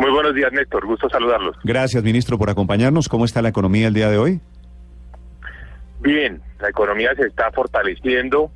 Muy 0.00 0.10
buenos 0.12 0.34
días, 0.34 0.50
Néstor. 0.50 0.86
Gusto 0.86 1.10
saludarlos. 1.10 1.54
Gracias, 1.62 2.02
ministro, 2.02 2.38
por 2.38 2.48
acompañarnos. 2.48 3.06
¿Cómo 3.06 3.26
está 3.26 3.42
la 3.42 3.50
economía 3.50 3.86
el 3.86 3.92
día 3.92 4.08
de 4.08 4.16
hoy? 4.16 4.40
Bien, 6.00 6.40
la 6.58 6.70
economía 6.70 7.14
se 7.14 7.26
está 7.26 7.52
fortaleciendo. 7.52 8.50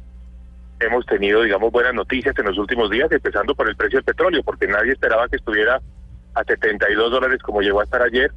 Hemos 0.80 1.05
tenido, 1.05 1.43
digamos, 1.43 1.71
buenas 1.71 1.93
noticias 1.93 2.35
en 2.38 2.47
los 2.47 2.57
últimos 2.57 2.88
días, 2.88 3.12
empezando 3.12 3.55
por 3.55 3.69
el 3.69 3.77
precio 3.77 3.99
del 3.99 4.05
petróleo, 4.05 4.43
porque 4.43 4.66
nadie 4.66 4.93
esperaba 4.93 5.29
que 5.29 5.37
estuviera 5.37 5.83
a 6.33 6.45
72 6.45 7.11
dólares 7.11 7.43
como 7.43 7.61
llegó 7.61 7.83
a 7.83 7.85
estar 7.85 8.01
ayer. 8.01 8.33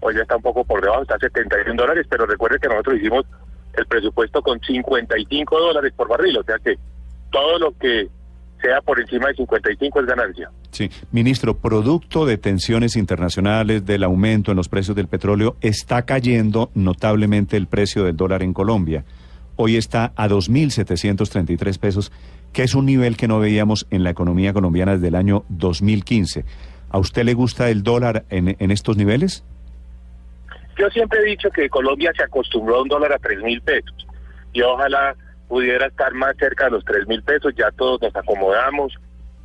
Hoy 0.00 0.14
ya 0.14 0.20
está 0.20 0.36
un 0.36 0.42
poco 0.42 0.64
por 0.64 0.82
debajo, 0.82 1.00
está 1.00 1.14
a 1.14 1.20
71 1.20 1.74
dólares, 1.80 2.06
pero 2.10 2.26
recuerde 2.26 2.58
que 2.58 2.68
nosotros 2.68 2.98
hicimos 2.98 3.24
el 3.72 3.86
presupuesto 3.86 4.42
con 4.42 4.60
55 4.60 5.58
dólares 5.58 5.94
por 5.96 6.08
barril, 6.08 6.36
o 6.36 6.44
sea 6.44 6.58
que 6.58 6.76
todo 7.30 7.58
lo 7.58 7.78
que 7.78 8.10
sea 8.64 8.80
por 8.80 8.98
encima 8.98 9.28
de 9.28 9.34
55 9.34 10.00
es 10.00 10.06
ganancia. 10.06 10.50
Sí, 10.70 10.90
ministro, 11.12 11.56
producto 11.58 12.24
de 12.24 12.38
tensiones 12.38 12.96
internacionales, 12.96 13.84
del 13.84 14.04
aumento 14.04 14.50
en 14.50 14.56
los 14.56 14.68
precios 14.68 14.96
del 14.96 15.06
petróleo, 15.06 15.56
está 15.60 16.02
cayendo 16.02 16.70
notablemente 16.74 17.56
el 17.56 17.66
precio 17.66 18.04
del 18.04 18.16
dólar 18.16 18.42
en 18.42 18.54
Colombia. 18.54 19.04
Hoy 19.56 19.76
está 19.76 20.12
a 20.16 20.28
2.733 20.28 21.78
pesos, 21.78 22.10
que 22.52 22.62
es 22.62 22.74
un 22.74 22.86
nivel 22.86 23.16
que 23.16 23.28
no 23.28 23.38
veíamos 23.38 23.86
en 23.90 24.02
la 24.02 24.10
economía 24.10 24.52
colombiana 24.52 24.92
desde 24.92 25.08
el 25.08 25.14
año 25.14 25.44
2015. 25.50 26.44
¿A 26.88 26.98
usted 26.98 27.24
le 27.24 27.34
gusta 27.34 27.68
el 27.68 27.82
dólar 27.82 28.24
en, 28.30 28.56
en 28.58 28.70
estos 28.70 28.96
niveles? 28.96 29.44
Yo 30.78 30.88
siempre 30.90 31.20
he 31.20 31.24
dicho 31.24 31.50
que 31.50 31.68
Colombia 31.68 32.12
se 32.16 32.24
acostumbró 32.24 32.76
a 32.76 32.82
un 32.82 32.88
dólar 32.88 33.12
a 33.12 33.18
3 33.18 33.42
mil 33.42 33.60
pesos 33.60 34.06
y 34.52 34.62
ojalá 34.62 35.14
pudiera 35.48 35.86
estar 35.86 36.12
más 36.14 36.36
cerca 36.38 36.64
de 36.66 36.72
los 36.72 36.84
3 36.84 37.06
mil 37.06 37.22
pesos, 37.22 37.54
ya 37.56 37.70
todos 37.72 38.00
nos 38.02 38.14
acomodamos, 38.16 38.94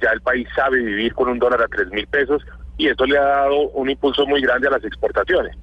ya 0.01 0.11
el 0.11 0.21
país 0.21 0.47
sabe 0.55 0.77
vivir 0.77 1.13
con 1.13 1.29
un 1.29 1.39
dólar 1.39 1.61
a 1.61 1.67
3 1.67 1.89
mil 1.91 2.07
pesos 2.07 2.43
y 2.77 2.87
esto 2.87 3.05
le 3.05 3.17
ha 3.17 3.23
dado 3.23 3.69
un 3.69 3.89
impulso 3.89 4.25
muy 4.25 4.41
grande 4.41 4.67
a 4.67 4.71
las 4.71 4.83
exportaciones. 4.83 5.55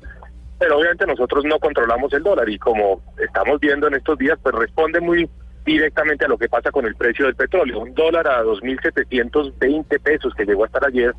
Pero 0.59 0.79
obviamente 0.79 1.07
nosotros 1.07 1.45
no 1.45 1.59
controlamos 1.59 2.13
el 2.13 2.23
dólar 2.23 2.49
y 2.49 2.59
como 2.59 3.03
estamos 3.19 3.61
viendo 3.61 3.89
en 3.89 3.95
estos 3.95 4.19
días, 4.19 4.39
pues 4.43 4.55
responde 4.55 5.01
muy 5.01 5.29
directamente 5.65 6.25
a 6.25 6.29
lo 6.29 6.39
que 6.39 6.49
pasa 6.49 6.71
con 6.71 6.87
el 6.87 6.95
precio 6.95 7.27
del 7.27 7.35
petróleo. 7.35 7.81
Un 7.81 7.95
dólar 7.95 8.29
a 8.29 8.43
2.720 8.43 10.01
pesos 10.01 10.33
que 10.35 10.45
llegó 10.45 10.63
a 10.63 10.67
estar 10.67 10.87
ayer, 10.87 11.15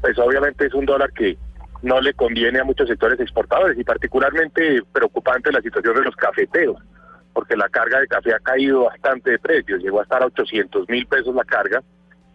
pues 0.00 0.18
obviamente 0.18 0.66
es 0.66 0.74
un 0.74 0.86
dólar 0.86 1.12
que 1.12 1.36
no 1.82 2.00
le 2.00 2.14
conviene 2.14 2.60
a 2.60 2.64
muchos 2.64 2.88
sectores 2.88 3.20
exportadores 3.20 3.78
y 3.78 3.84
particularmente 3.84 4.82
preocupante 4.92 5.52
la 5.52 5.60
situación 5.60 5.94
de 5.96 6.02
los 6.02 6.16
cafeteros, 6.16 6.76
porque 7.32 7.56
la 7.56 7.68
carga 7.68 8.00
de 8.00 8.08
café 8.08 8.34
ha 8.34 8.38
caído 8.38 8.84
bastante 8.84 9.30
de 9.32 9.38
precios, 9.38 9.82
llegó 9.82 10.00
a 10.00 10.02
estar 10.02 10.22
a 10.22 10.26
800 10.26 10.88
mil 10.88 11.06
pesos 11.06 11.34
la 11.34 11.44
carga, 11.44 11.82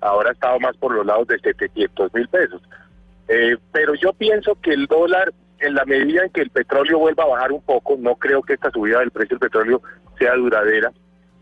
ahora 0.01 0.29
ha 0.29 0.33
estado 0.33 0.59
más 0.59 0.75
por 0.77 0.93
los 0.93 1.05
lados 1.05 1.27
de 1.27 1.39
700 1.39 2.13
mil 2.13 2.27
pesos. 2.27 2.61
Eh, 3.27 3.57
pero 3.71 3.93
yo 3.95 4.13
pienso 4.13 4.55
que 4.61 4.71
el 4.71 4.87
dólar, 4.87 5.33
en 5.59 5.75
la 5.75 5.85
medida 5.85 6.23
en 6.23 6.31
que 6.31 6.41
el 6.41 6.49
petróleo 6.49 6.99
vuelva 6.99 7.23
a 7.23 7.27
bajar 7.27 7.51
un 7.51 7.61
poco, 7.61 7.95
no 7.97 8.15
creo 8.15 8.41
que 8.41 8.53
esta 8.53 8.71
subida 8.71 8.99
del 8.99 9.11
precio 9.11 9.37
del 9.37 9.49
petróleo 9.49 9.81
sea 10.17 10.35
duradera, 10.35 10.91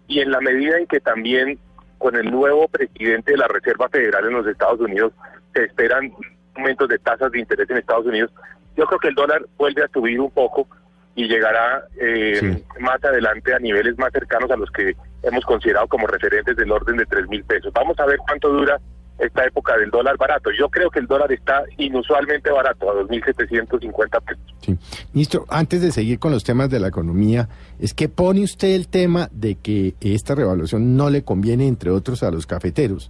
y 0.08 0.20
en 0.20 0.32
la 0.32 0.42
medida 0.42 0.78
en 0.78 0.88
que 0.88 1.00
también 1.00 1.60
con 1.98 2.16
el 2.16 2.30
nuevo 2.30 2.68
presidente 2.68 3.32
de 3.32 3.38
la 3.38 3.48
Reserva 3.48 3.90
Federal 3.90 4.26
en 4.26 4.34
los 4.34 4.48
Estados 4.48 4.80
Unidos 4.80 5.14
se 5.54 5.64
esperan 5.64 6.12
aumentos 6.56 6.88
de 6.90 7.00
tasas 7.00 7.32
de 7.32 7.40
interés 7.40 7.70
en 7.70 7.78
Estados 7.78 8.06
Unidos, 8.06 8.32
yo 8.76 8.86
creo 8.86 9.00
que 9.00 9.08
el 9.08 9.16
dólar 9.16 9.46
vuelve 9.58 9.84
a 9.84 9.88
subir 9.88 10.20
un 10.20 10.32
poco 10.32 10.68
y 11.16 11.28
llegará 11.28 11.86
eh, 12.00 12.38
Sí. 12.40 12.64
más 12.82 13.04
adelante 13.04 13.54
a 13.54 13.60
niveles 13.60 13.98
más 13.98 14.12
cercanos 14.12 14.52
a 14.52 14.58
los 14.58 14.70
que 14.72 14.96
hemos 15.24 15.46
considerado 15.46 15.88
como 15.88 16.08
referentes 16.08 16.56
del 16.58 16.72
orden 16.72 16.98
de 16.98 17.06
3 17.06 17.28
mil 17.30 17.44
pesos. 17.46 17.72
Vamos 17.74 17.98
a 18.00 18.06
ver 18.06 18.18
cuánto 18.18 18.50
dura 18.50 18.80
esta 19.18 19.46
época 19.46 19.78
del 19.78 19.90
dólar 19.92 20.18
barato. 20.18 20.50
Yo 20.52 20.68
creo 20.68 20.90
que 20.90 21.00
el 21.00 21.08
dólar 21.08 21.32
está 21.32 21.64
inusualmente 21.78 22.52
barato, 22.52 22.92
a 22.92 22.96
2.750 22.96 24.22
pesos. 24.22 24.44
Sí. 24.62 24.78
Ministro, 25.14 25.46
antes 25.48 25.82
de 25.82 25.92
seguir 25.94 26.20
con 26.20 26.34
los 26.34 26.44
temas 26.44 26.70
de 26.70 26.80
la 26.82 26.90
economía, 26.90 27.48
es 27.80 27.94
que 27.94 28.10
pone 28.10 28.44
usted 28.44 28.76
el 28.76 28.90
tema 28.90 29.30
de 29.32 29.56
que 29.56 29.96
esta 30.02 30.36
revaluación 30.36 30.98
no 30.98 31.10
le 31.10 31.24
conviene, 31.24 31.66
entre 31.68 31.92
otros, 31.92 32.24
a 32.24 32.32
los 32.32 32.46
cafeteros. 32.46 33.10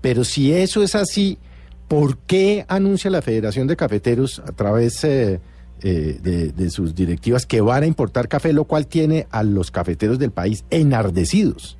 Pero 0.00 0.24
si 0.24 0.52
eso 0.52 0.82
es 0.82 0.96
así, 0.96 1.38
¿por 1.86 2.18
qué 2.18 2.64
anuncia 2.68 3.08
la 3.10 3.22
Federación 3.22 3.68
de 3.68 3.76
Cafeteros 3.76 4.40
a 4.40 4.50
través 4.52 5.04
eh, 5.04 5.40
eh, 5.82 6.18
de, 6.22 6.52
de 6.52 6.70
sus 6.70 6.94
directivas 6.94 7.46
que 7.46 7.60
van 7.60 7.82
a 7.82 7.86
importar 7.86 8.28
café, 8.28 8.52
lo 8.52 8.64
cual 8.64 8.86
tiene 8.86 9.26
a 9.30 9.42
los 9.42 9.70
cafeteros 9.70 10.18
del 10.18 10.30
país 10.30 10.64
enardecidos? 10.70 11.78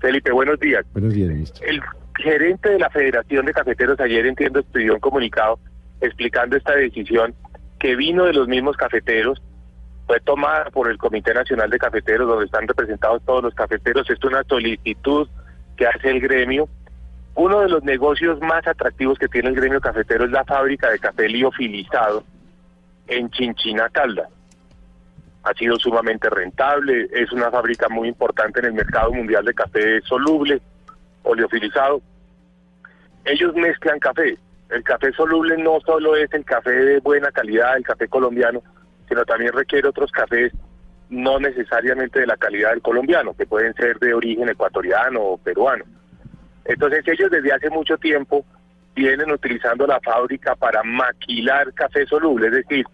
Felipe, 0.00 0.32
buenos 0.32 0.58
días. 0.58 0.84
Buenos 0.92 1.14
días, 1.14 1.28
ministro. 1.28 1.66
El 1.66 1.80
gerente 2.18 2.70
de 2.70 2.78
la 2.78 2.90
Federación 2.90 3.46
de 3.46 3.52
Cafeteros 3.52 3.98
ayer, 4.00 4.26
entiendo, 4.26 4.62
pidió 4.64 4.94
un 4.94 5.00
comunicado 5.00 5.58
explicando 6.00 6.56
esta 6.56 6.74
decisión 6.74 7.34
que 7.78 7.94
vino 7.96 8.24
de 8.24 8.32
los 8.32 8.48
mismos 8.48 8.76
cafeteros, 8.76 9.40
fue 10.06 10.20
tomada 10.20 10.70
por 10.70 10.90
el 10.90 10.98
Comité 10.98 11.34
Nacional 11.34 11.70
de 11.70 11.78
Cafeteros, 11.78 12.28
donde 12.28 12.46
están 12.46 12.66
representados 12.66 13.22
todos 13.24 13.42
los 13.42 13.54
cafeteros. 13.54 14.08
Es 14.08 14.22
una 14.24 14.44
solicitud 14.44 15.28
que 15.76 15.86
hace 15.86 16.10
el 16.10 16.20
gremio. 16.20 16.68
Uno 17.34 17.60
de 17.60 17.68
los 17.68 17.82
negocios 17.82 18.40
más 18.40 18.66
atractivos 18.66 19.18
que 19.18 19.28
tiene 19.28 19.48
el 19.48 19.56
gremio 19.56 19.80
cafetero 19.80 20.24
es 20.24 20.30
la 20.30 20.44
fábrica 20.44 20.90
de 20.90 20.98
café 20.98 21.28
liofilizado 21.28 22.24
en 23.06 23.30
Chinchina 23.30 23.88
Calda. 23.88 24.28
Ha 25.44 25.54
sido 25.54 25.76
sumamente 25.76 26.28
rentable, 26.28 27.08
es 27.12 27.30
una 27.32 27.50
fábrica 27.50 27.88
muy 27.88 28.08
importante 28.08 28.58
en 28.60 28.66
el 28.66 28.72
mercado 28.72 29.12
mundial 29.12 29.44
de 29.44 29.54
café 29.54 30.00
soluble, 30.02 30.60
oleofilizado. 31.22 32.02
Ellos 33.24 33.54
mezclan 33.54 33.98
café. 34.00 34.36
El 34.70 34.82
café 34.82 35.12
soluble 35.12 35.56
no 35.56 35.78
solo 35.86 36.16
es 36.16 36.32
el 36.32 36.44
café 36.44 36.72
de 36.72 36.98
buena 36.98 37.30
calidad, 37.30 37.76
el 37.76 37.84
café 37.84 38.08
colombiano, 38.08 38.62
sino 39.08 39.24
también 39.24 39.52
requiere 39.52 39.88
otros 39.88 40.10
cafés 40.10 40.52
no 41.08 41.38
necesariamente 41.38 42.20
de 42.20 42.26
la 42.26 42.36
calidad 42.36 42.70
del 42.70 42.82
colombiano, 42.82 43.34
que 43.34 43.46
pueden 43.46 43.72
ser 43.74 43.98
de 44.00 44.12
origen 44.12 44.48
ecuatoriano 44.48 45.20
o 45.22 45.38
peruano. 45.38 45.84
Entonces 46.64 47.06
ellos 47.06 47.30
desde 47.30 47.52
hace 47.52 47.70
mucho 47.70 47.96
tiempo 47.96 48.44
vienen 48.96 49.30
utilizando 49.30 49.86
la 49.86 50.00
fábrica 50.00 50.56
para 50.56 50.82
maquilar 50.82 51.72
café 51.74 52.06
soluble, 52.06 52.46
es 52.46 52.52
decir, 52.54 52.86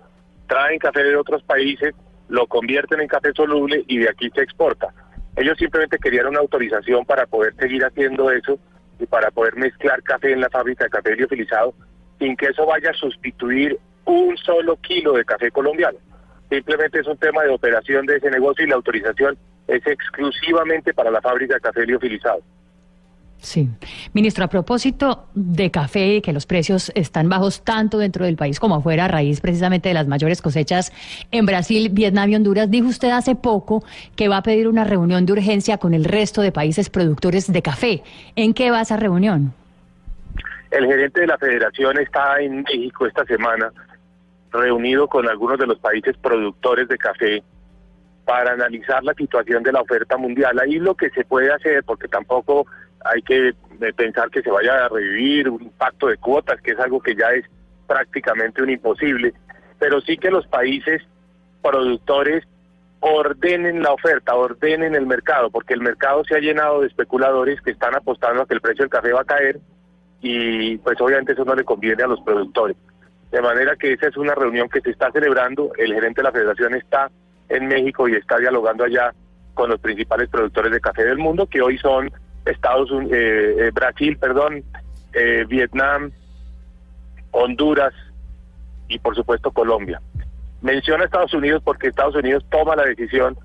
traen 0.48 0.78
café 0.78 1.04
de 1.04 1.16
otros 1.16 1.42
países, 1.44 1.94
lo 2.28 2.46
convierten 2.48 3.00
en 3.00 3.08
café 3.08 3.32
soluble 3.32 3.84
y 3.86 3.98
de 3.98 4.10
aquí 4.10 4.28
se 4.34 4.42
exporta. 4.42 4.88
Ellos 5.36 5.56
simplemente 5.56 5.98
querían 5.98 6.26
una 6.26 6.40
autorización 6.40 7.04
para 7.06 7.26
poder 7.26 7.54
seguir 7.54 7.84
haciendo 7.84 8.30
eso 8.30 8.58
y 8.98 9.06
para 9.06 9.30
poder 9.30 9.56
mezclar 9.56 10.02
café 10.02 10.32
en 10.32 10.40
la 10.40 10.50
fábrica 10.50 10.84
de 10.84 10.90
café 10.90 11.16
liofilizado 11.16 11.72
sin 12.18 12.36
que 12.36 12.46
eso 12.46 12.66
vaya 12.66 12.90
a 12.90 12.94
sustituir 12.94 13.78
un 14.04 14.36
solo 14.36 14.76
kilo 14.76 15.12
de 15.12 15.24
café 15.24 15.50
colombiano. 15.50 15.98
Simplemente 16.50 17.00
es 17.00 17.06
un 17.06 17.16
tema 17.16 17.42
de 17.44 17.50
operación 17.50 18.06
de 18.06 18.16
ese 18.16 18.30
negocio 18.30 18.64
y 18.64 18.68
la 18.68 18.74
autorización 18.74 19.38
es 19.68 19.86
exclusivamente 19.86 20.92
para 20.92 21.10
la 21.10 21.20
fábrica 21.20 21.54
de 21.54 21.60
café 21.60 21.86
liofilizado. 21.86 22.42
Sí. 23.42 23.68
Ministro, 24.12 24.44
a 24.44 24.48
propósito 24.48 25.26
de 25.34 25.72
café, 25.72 26.22
que 26.22 26.32
los 26.32 26.46
precios 26.46 26.92
están 26.94 27.28
bajos 27.28 27.62
tanto 27.62 27.98
dentro 27.98 28.24
del 28.24 28.36
país 28.36 28.60
como 28.60 28.76
afuera, 28.76 29.06
a 29.06 29.08
raíz 29.08 29.40
precisamente 29.40 29.88
de 29.88 29.94
las 29.94 30.06
mayores 30.06 30.40
cosechas 30.40 30.92
en 31.32 31.44
Brasil, 31.44 31.88
Vietnam 31.90 32.30
y 32.30 32.36
Honduras, 32.36 32.70
dijo 32.70 32.86
usted 32.86 33.10
hace 33.10 33.34
poco 33.34 33.82
que 34.14 34.28
va 34.28 34.36
a 34.36 34.42
pedir 34.44 34.68
una 34.68 34.84
reunión 34.84 35.26
de 35.26 35.32
urgencia 35.32 35.76
con 35.78 35.92
el 35.92 36.04
resto 36.04 36.40
de 36.40 36.52
países 36.52 36.88
productores 36.88 37.52
de 37.52 37.62
café. 37.62 38.04
¿En 38.36 38.54
qué 38.54 38.70
va 38.70 38.80
esa 38.80 38.96
reunión? 38.96 39.52
El 40.70 40.86
gerente 40.86 41.22
de 41.22 41.26
la 41.26 41.36
federación 41.36 41.98
está 41.98 42.40
en 42.40 42.62
México 42.62 43.06
esta 43.06 43.24
semana, 43.24 43.72
reunido 44.52 45.08
con 45.08 45.28
algunos 45.28 45.58
de 45.58 45.66
los 45.66 45.80
países 45.80 46.16
productores 46.16 46.86
de 46.86 46.96
café 46.96 47.42
para 48.24 48.52
analizar 48.52 49.02
la 49.02 49.14
situación 49.14 49.64
de 49.64 49.72
la 49.72 49.80
oferta 49.80 50.16
mundial. 50.16 50.60
Ahí 50.60 50.78
lo 50.78 50.94
que 50.94 51.10
se 51.10 51.24
puede 51.24 51.52
hacer, 51.52 51.82
porque 51.82 52.06
tampoco 52.06 52.66
hay 53.04 53.22
que 53.22 53.48
eh, 53.48 53.92
pensar 53.96 54.30
que 54.30 54.42
se 54.42 54.50
vaya 54.50 54.84
a 54.84 54.88
revivir 54.88 55.48
un 55.48 55.70
pacto 55.70 56.08
de 56.08 56.16
cuotas, 56.16 56.60
que 56.60 56.72
es 56.72 56.78
algo 56.78 57.00
que 57.00 57.14
ya 57.14 57.30
es 57.30 57.44
prácticamente 57.86 58.62
un 58.62 58.70
imposible, 58.70 59.34
pero 59.78 60.00
sí 60.00 60.16
que 60.16 60.30
los 60.30 60.46
países 60.46 61.02
productores 61.62 62.44
ordenen 63.00 63.82
la 63.82 63.92
oferta, 63.92 64.34
ordenen 64.34 64.94
el 64.94 65.06
mercado, 65.06 65.50
porque 65.50 65.74
el 65.74 65.80
mercado 65.80 66.22
se 66.24 66.36
ha 66.36 66.40
llenado 66.40 66.80
de 66.80 66.86
especuladores 66.86 67.60
que 67.60 67.72
están 67.72 67.94
apostando 67.96 68.42
a 68.42 68.46
que 68.46 68.54
el 68.54 68.60
precio 68.60 68.84
del 68.84 68.90
café 68.90 69.12
va 69.12 69.22
a 69.22 69.24
caer 69.24 69.58
y 70.20 70.78
pues 70.78 71.00
obviamente 71.00 71.32
eso 71.32 71.44
no 71.44 71.54
le 71.54 71.64
conviene 71.64 72.04
a 72.04 72.06
los 72.06 72.20
productores. 72.20 72.76
De 73.32 73.42
manera 73.42 73.74
que 73.76 73.92
esa 73.92 74.06
es 74.06 74.16
una 74.16 74.34
reunión 74.34 74.68
que 74.68 74.80
se 74.80 74.90
está 74.90 75.10
celebrando, 75.10 75.72
el 75.78 75.92
gerente 75.94 76.20
de 76.20 76.24
la 76.24 76.32
federación 76.32 76.74
está 76.74 77.10
en 77.48 77.66
México 77.66 78.08
y 78.08 78.14
está 78.14 78.38
dialogando 78.38 78.84
allá 78.84 79.12
con 79.54 79.68
los 79.68 79.80
principales 79.80 80.28
productores 80.28 80.70
de 80.70 80.80
café 80.80 81.04
del 81.04 81.18
mundo, 81.18 81.46
que 81.46 81.60
hoy 81.60 81.78
son 81.78 82.10
Estados 82.44 82.90
Unidos, 82.90 83.18
eh, 83.18 83.70
Brasil, 83.72 84.16
perdón, 84.18 84.64
eh, 85.12 85.44
Vietnam, 85.48 86.10
Honduras 87.30 87.94
y 88.88 88.98
por 88.98 89.14
supuesto 89.14 89.50
Colombia. 89.50 90.00
Menciona 90.60 91.04
Estados 91.04 91.34
Unidos 91.34 91.62
porque 91.64 91.88
Estados 91.88 92.14
Unidos 92.14 92.44
toma 92.50 92.76
la 92.76 92.84
decisión 92.84 93.36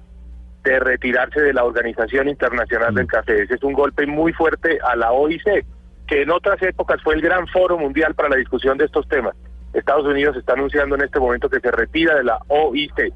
de 0.63 0.79
retirarse 0.79 1.41
de 1.41 1.53
la 1.53 1.63
Organización 1.63 2.27
Internacional 2.27 2.93
del 2.93 3.07
Café. 3.07 3.43
Ese 3.43 3.55
es 3.55 3.63
un 3.63 3.73
golpe 3.73 4.05
muy 4.05 4.33
fuerte 4.33 4.77
a 4.83 4.95
la 4.95 5.11
OIC, 5.11 5.65
que 6.05 6.21
en 6.21 6.29
otras 6.29 6.61
épocas 6.61 7.01
fue 7.01 7.15
el 7.15 7.21
gran 7.21 7.47
foro 7.47 7.77
mundial 7.77 8.13
para 8.15 8.29
la 8.29 8.35
discusión 8.35 8.77
de 8.77 8.85
estos 8.85 9.07
temas. 9.07 9.35
Estados 9.73 10.05
Unidos 10.05 10.35
está 10.35 10.53
anunciando 10.53 10.95
en 10.95 11.03
este 11.03 11.19
momento 11.19 11.49
que 11.49 11.59
se 11.59 11.71
retira 11.71 12.15
de 12.15 12.23
la 12.23 12.39
OIC. 12.47 13.13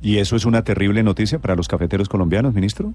¿Y 0.00 0.18
eso 0.18 0.36
es 0.36 0.44
una 0.44 0.64
terrible 0.64 1.02
noticia 1.02 1.38
para 1.38 1.54
los 1.54 1.68
cafeteros 1.68 2.08
colombianos, 2.08 2.54
ministro? 2.54 2.92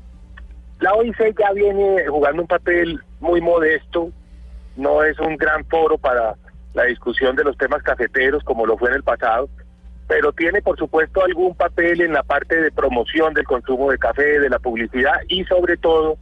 La 0.79 0.93
OIC 0.93 1.37
ya 1.37 1.51
viene 1.53 2.07
jugando 2.07 2.41
un 2.41 2.47
papel 2.47 2.99
muy 3.19 3.41
modesto, 3.41 4.11
no 4.77 5.03
es 5.03 5.19
un 5.19 5.35
gran 5.35 5.65
foro 5.65 5.97
para 5.97 6.35
la 6.73 6.83
discusión 6.83 7.35
de 7.35 7.43
los 7.43 7.57
temas 7.57 7.83
cafeteros 7.83 8.43
como 8.43 8.65
lo 8.65 8.77
fue 8.77 8.89
en 8.89 8.95
el 8.95 9.03
pasado, 9.03 9.49
pero 10.07 10.31
tiene 10.31 10.61
por 10.61 10.77
supuesto 10.77 11.23
algún 11.23 11.53
papel 11.55 12.01
en 12.01 12.13
la 12.13 12.23
parte 12.23 12.61
de 12.61 12.71
promoción 12.71 13.33
del 13.33 13.45
consumo 13.45 13.91
de 13.91 13.97
café, 13.97 14.39
de 14.39 14.49
la 14.49 14.59
publicidad 14.59 15.15
y 15.27 15.43
sobre 15.45 15.75
todo 15.75 16.17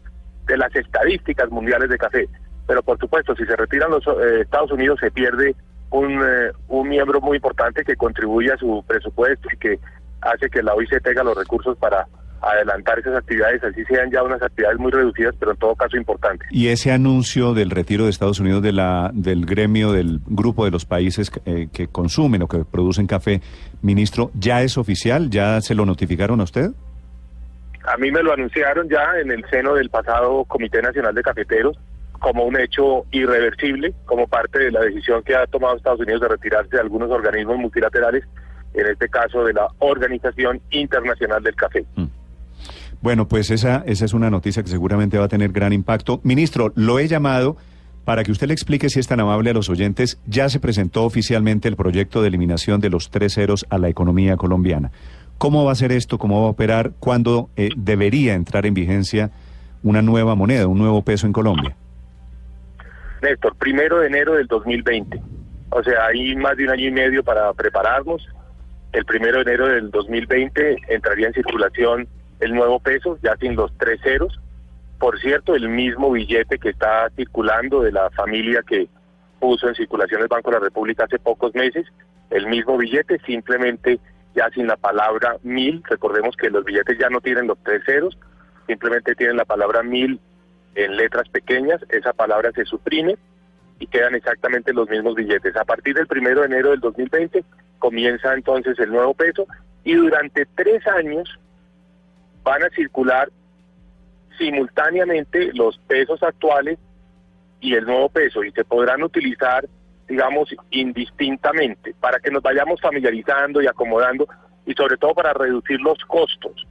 de 0.48 0.58
las 0.58 0.76
estadísticas 0.76 1.50
mundiales 1.52 1.90
de 1.90 1.98
café. 1.98 2.28
Pero 2.66 2.82
por 2.82 2.98
supuesto, 2.98 3.36
si 3.36 3.46
se 3.46 3.56
retiran 3.56 3.92
los 3.92 4.08
eh, 4.08 4.42
Estados 4.42 4.72
Unidos 4.72 5.00
se 5.00 5.12
pierde 5.12 5.56
un, 5.92 6.22
eh, 6.22 6.52
un 6.68 6.90
miembro 6.90 7.22
muy 7.22 7.38
importante 7.38 7.84
que 7.84 7.96
contribuye 7.96 8.52
a 8.52 8.58
su 8.58 8.84
presupuesto 8.88 9.50
y 9.54 9.58
que 9.58 9.80
hace 10.22 10.50
que 10.50 10.64
la 10.64 10.74
OIC 10.74 11.02
tenga 11.04 11.24
los 11.24 11.38
recursos 11.38 11.78
para 11.78 12.08
adelantar 12.42 13.00
esas 13.00 13.16
actividades, 13.16 13.64
así 13.64 13.84
sean 13.86 14.12
ya 14.12 14.24
unas 14.24 14.42
actividades 14.42 14.80
muy 14.80 14.92
reducidas, 14.92 15.36
pero 15.40 15.52
en 15.52 15.58
todo 15.58 15.76
caso 15.76 15.98
importantes. 15.98 16.48
Y 16.52 16.68
ese 16.68 16.92
anuncio 16.92 17.54
del 17.54 17.70
retiro 17.72 18.06
de 18.06 18.10
Estados 18.10 18.40
Unidos 18.40 18.62
de 18.62 18.72
la, 18.72 19.12
del 19.14 19.46
gremio, 19.46 19.92
del 19.92 20.20
grupo 20.26 20.66
de 20.66 20.72
los 20.72 20.86
países 20.86 21.32
eh, 21.46 21.68
que 21.72 21.88
consumen 21.88 22.44
o 22.44 22.48
que 22.48 22.64
producen 22.64 23.08
café, 23.08 23.42
ministro, 23.82 24.32
¿ya 24.34 24.62
es 24.62 24.78
oficial? 24.78 25.30
¿Ya 25.30 25.62
se 25.62 25.76
lo 25.76 25.86
notificaron 25.86 26.40
a 26.42 26.44
usted? 26.44 26.72
A 27.88 27.98
mí 27.98 28.12
me 28.12 28.22
lo 28.22 28.34
anunciaron 28.34 28.90
ya 28.90 29.20
en 29.22 29.32
el 29.32 29.46
seno 29.50 29.74
del 29.74 29.90
pasado 29.90 30.44
Comité 30.46 30.82
Nacional 30.82 31.16
de 31.16 31.24
Cafeteros 31.24 31.78
como 32.20 32.44
un 32.44 32.60
hecho 32.60 33.06
irreversible, 33.12 33.94
como 34.06 34.28
parte 34.28 34.60
de 34.60 34.72
la 34.72 34.82
decisión 34.82 35.24
que 35.24 35.36
ha 35.36 35.46
tomado 35.48 35.78
Estados 35.78 36.00
Unidos 36.00 36.22
de 36.22 36.28
retirarse 36.30 36.76
de 36.76 36.82
algunos 36.82 37.10
organismos 37.12 37.58
multilaterales, 37.58 38.24
en 38.74 38.88
este 38.88 39.08
caso 39.08 39.44
de 39.44 39.54
la 39.54 39.68
Organización 39.80 40.60
Internacional 40.72 41.44
del 41.44 41.56
Café. 41.56 41.86
Mm. 41.96 42.07
Bueno, 43.08 43.30
pues 43.30 43.52
esa, 43.52 43.84
esa 43.86 44.04
es 44.04 44.14
una 44.14 44.30
noticia 44.30 44.64
que 44.64 44.68
seguramente 44.68 45.18
va 45.18 45.24
a 45.24 45.28
tener 45.30 45.54
gran 45.54 45.72
impacto. 45.72 46.20
Ministro, 46.24 46.74
lo 46.76 47.00
he 47.00 47.08
llamado 47.08 47.56
para 48.04 48.26
que 48.26 48.34
usted 48.34 48.48
le 48.48 48.54
explique 48.54 48.90
si 48.90 49.00
es 49.00 49.08
tan 49.08 49.22
amable 49.22 49.50
a 49.50 49.54
los 49.54 49.70
oyentes. 49.70 50.20
Ya 50.26 50.50
se 50.50 50.60
presentó 50.60 51.06
oficialmente 51.06 51.70
el 51.70 51.78
proyecto 51.78 52.22
de 52.22 52.28
eliminación 52.28 52.82
de 52.82 52.90
los 52.90 53.10
tres 53.10 53.36
ceros 53.36 53.66
a 53.70 53.78
la 53.78 53.88
economía 53.88 54.36
colombiana. 54.36 54.92
¿Cómo 55.38 55.64
va 55.64 55.72
a 55.72 55.76
ser 55.76 55.94
esto? 55.94 56.18
¿Cómo 56.18 56.42
va 56.42 56.48
a 56.48 56.52
operar? 56.52 56.96
¿Cuándo 57.00 57.50
eh, 57.56 57.70
debería 57.78 58.34
entrar 58.34 58.66
en 58.66 58.74
vigencia 58.74 59.32
una 59.84 60.02
nueva 60.02 60.36
moneda, 60.36 60.68
un 60.68 60.78
nuevo 60.78 61.02
peso 61.02 61.28
en 61.28 61.32
Colombia? 61.32 61.78
Néstor, 63.22 63.56
primero 63.56 64.00
de 64.00 64.08
enero 64.08 64.34
del 64.34 64.48
2020. 64.48 65.22
O 65.70 65.82
sea, 65.82 66.08
hay 66.08 66.36
más 66.36 66.58
de 66.58 66.66
un 66.66 66.72
año 66.72 66.90
y 66.90 66.92
medio 66.92 67.24
para 67.24 67.54
prepararnos. 67.54 68.28
El 68.92 69.06
primero 69.06 69.38
de 69.38 69.44
enero 69.44 69.68
del 69.70 69.92
2020 69.92 70.76
entraría 70.90 71.28
en 71.28 71.34
circulación 71.34 72.10
el 72.40 72.54
nuevo 72.54 72.80
peso, 72.80 73.18
ya 73.22 73.36
sin 73.38 73.56
los 73.56 73.76
tres 73.78 74.00
ceros. 74.02 74.40
Por 75.00 75.20
cierto, 75.20 75.56
el 75.56 75.70
mismo 75.70 76.12
billete 76.12 76.58
que 76.58 76.70
está 76.70 77.10
circulando 77.16 77.82
de 77.82 77.92
la 77.92 78.10
familia 78.12 78.64
que 78.68 78.88
puso 79.40 79.68
en 79.68 79.76
circulación 79.76 80.22
el 80.22 80.28
Banco 80.28 80.50
de 80.50 80.58
la 80.58 80.64
República 80.64 81.06
hace 81.06 81.20
pocos 81.20 81.54
meses, 81.54 81.86
el 82.30 82.48
mismo 82.48 82.78
billete, 82.78 83.20
simplemente 83.26 84.00
ya 84.36 84.50
sin 84.52 84.68
la 84.68 84.78
palabra 84.78 85.38
mil, 85.44 85.84
recordemos 85.90 86.36
que 86.36 86.50
los 86.50 86.64
billetes 86.64 86.98
ya 87.00 87.10
no 87.10 87.22
tienen 87.22 87.48
los 87.48 87.58
tres 87.64 87.82
ceros, 87.86 88.18
simplemente 88.68 89.16
tienen 89.16 89.38
la 89.38 89.46
palabra 89.46 89.82
mil 89.84 90.20
en 90.76 90.96
letras 90.96 91.28
pequeñas, 91.30 91.82
esa 91.90 92.14
palabra 92.14 92.52
se 92.54 92.66
suprime 92.66 93.18
y 93.80 93.88
quedan 93.88 94.16
exactamente 94.16 94.74
los 94.74 94.90
mismos 94.90 95.16
billetes. 95.16 95.56
A 95.56 95.66
partir 95.66 95.96
del 95.96 96.08
primero 96.08 96.42
de 96.42 96.48
enero 96.48 96.70
del 96.72 96.80
2020 96.80 97.44
comienza 97.80 98.34
entonces 98.34 98.78
el 98.80 98.92
nuevo 98.92 99.14
peso 99.14 99.48
y 99.84 99.96
durante 99.96 100.46
tres 100.56 100.86
años 100.88 101.40
van 102.48 102.64
a 102.64 102.70
circular 102.70 103.30
simultáneamente 104.38 105.52
los 105.54 105.78
pesos 105.80 106.24
actuales 106.24 106.80
y 107.60 107.74
el 107.74 107.86
nuevo 107.86 108.08
peso 108.08 108.42
y 108.44 108.52
se 108.52 108.64
podrán 108.64 109.04
utilizar, 109.04 109.68
digamos, 110.08 110.50
indistintamente 110.70 111.94
para 112.00 112.20
que 112.20 112.32
nos 112.32 112.42
vayamos 112.42 112.80
familiarizando 112.80 113.62
y 113.62 113.68
acomodando 113.68 114.28
y 114.66 114.74
sobre 114.74 114.96
todo 114.96 115.14
para 115.14 115.34
reducir 115.34 115.82
los 115.82 115.98
costos 116.06 116.66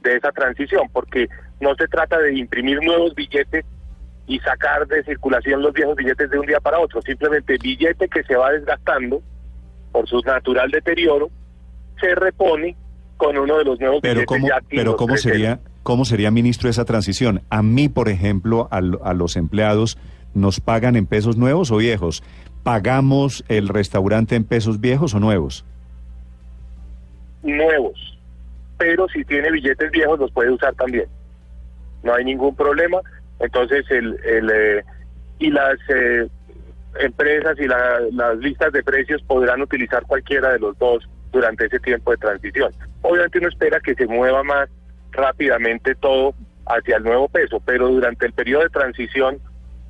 de 0.00 0.16
esa 0.16 0.32
transición, 0.32 0.88
porque 0.90 1.28
no 1.60 1.74
se 1.74 1.88
trata 1.88 2.18
de 2.18 2.34
imprimir 2.34 2.82
nuevos 2.82 3.14
billetes 3.14 3.66
y 4.26 4.38
sacar 4.40 4.86
de 4.86 5.02
circulación 5.04 5.60
los 5.60 5.74
viejos 5.74 5.96
billetes 5.96 6.30
de 6.30 6.38
un 6.38 6.46
día 6.46 6.60
para 6.60 6.78
otro, 6.78 7.02
simplemente 7.02 7.58
billete 7.60 8.08
que 8.08 8.22
se 8.22 8.36
va 8.36 8.52
desgastando 8.52 9.20
por 9.92 10.08
su 10.08 10.20
natural 10.20 10.70
deterioro, 10.70 11.28
se 12.00 12.14
repone 12.14 12.76
con 13.18 13.36
uno 13.36 13.58
de 13.58 13.64
los 13.64 13.78
nuevos 13.78 13.98
pero 14.00 14.24
cómo, 14.24 14.48
pero 14.70 14.96
cómo 14.96 15.16
sería 15.18 15.60
cómo 15.82 16.06
sería 16.06 16.30
ministro 16.30 16.70
esa 16.70 16.86
transición 16.86 17.42
a 17.50 17.62
mí 17.62 17.90
por 17.90 18.08
ejemplo 18.08 18.68
a, 18.70 18.78
a, 18.78 19.12
los 19.12 19.36
empleados 19.36 19.98
nos 20.34 20.60
pagan 20.60 20.96
en 20.96 21.06
pesos 21.06 21.36
nuevos 21.36 21.70
o 21.70 21.76
viejos 21.76 22.22
pagamos 22.62 23.44
el 23.48 23.68
restaurante 23.68 24.34
en 24.34 24.44
pesos 24.44 24.80
viejos 24.80 25.14
o 25.14 25.20
nuevos 25.20 25.66
nuevos. 27.42 28.18
Pero 28.78 29.08
si 29.08 29.24
tiene 29.24 29.50
billetes 29.50 29.90
viejos 29.90 30.18
los 30.18 30.30
puede 30.32 30.50
usar 30.50 30.74
también. 30.74 31.06
No 32.02 32.14
hay 32.14 32.24
ningún 32.24 32.54
problema. 32.54 32.98
Entonces 33.40 33.84
el, 33.90 34.18
el 34.24 34.50
eh, 34.50 34.84
y 35.38 35.50
las 35.50 35.78
eh, 35.88 36.28
empresas 37.00 37.58
y 37.58 37.66
la, 37.66 38.00
las 38.12 38.36
listas 38.38 38.72
de 38.72 38.82
precios 38.82 39.22
podrán 39.22 39.62
utilizar 39.62 40.04
cualquiera 40.06 40.52
de 40.52 40.58
los 40.58 40.78
dos 40.78 41.08
durante 41.32 41.66
ese 41.66 41.78
tiempo 41.80 42.10
de 42.10 42.16
transición. 42.18 42.72
Obviamente 43.02 43.38
uno 43.38 43.48
espera 43.48 43.80
que 43.80 43.94
se 43.94 44.06
mueva 44.06 44.42
más 44.42 44.68
rápidamente 45.12 45.94
todo 45.94 46.34
hacia 46.66 46.96
el 46.96 47.04
nuevo 47.04 47.28
peso, 47.28 47.60
pero 47.64 47.88
durante 47.88 48.26
el 48.26 48.32
periodo 48.32 48.64
de 48.64 48.70
transición 48.70 49.38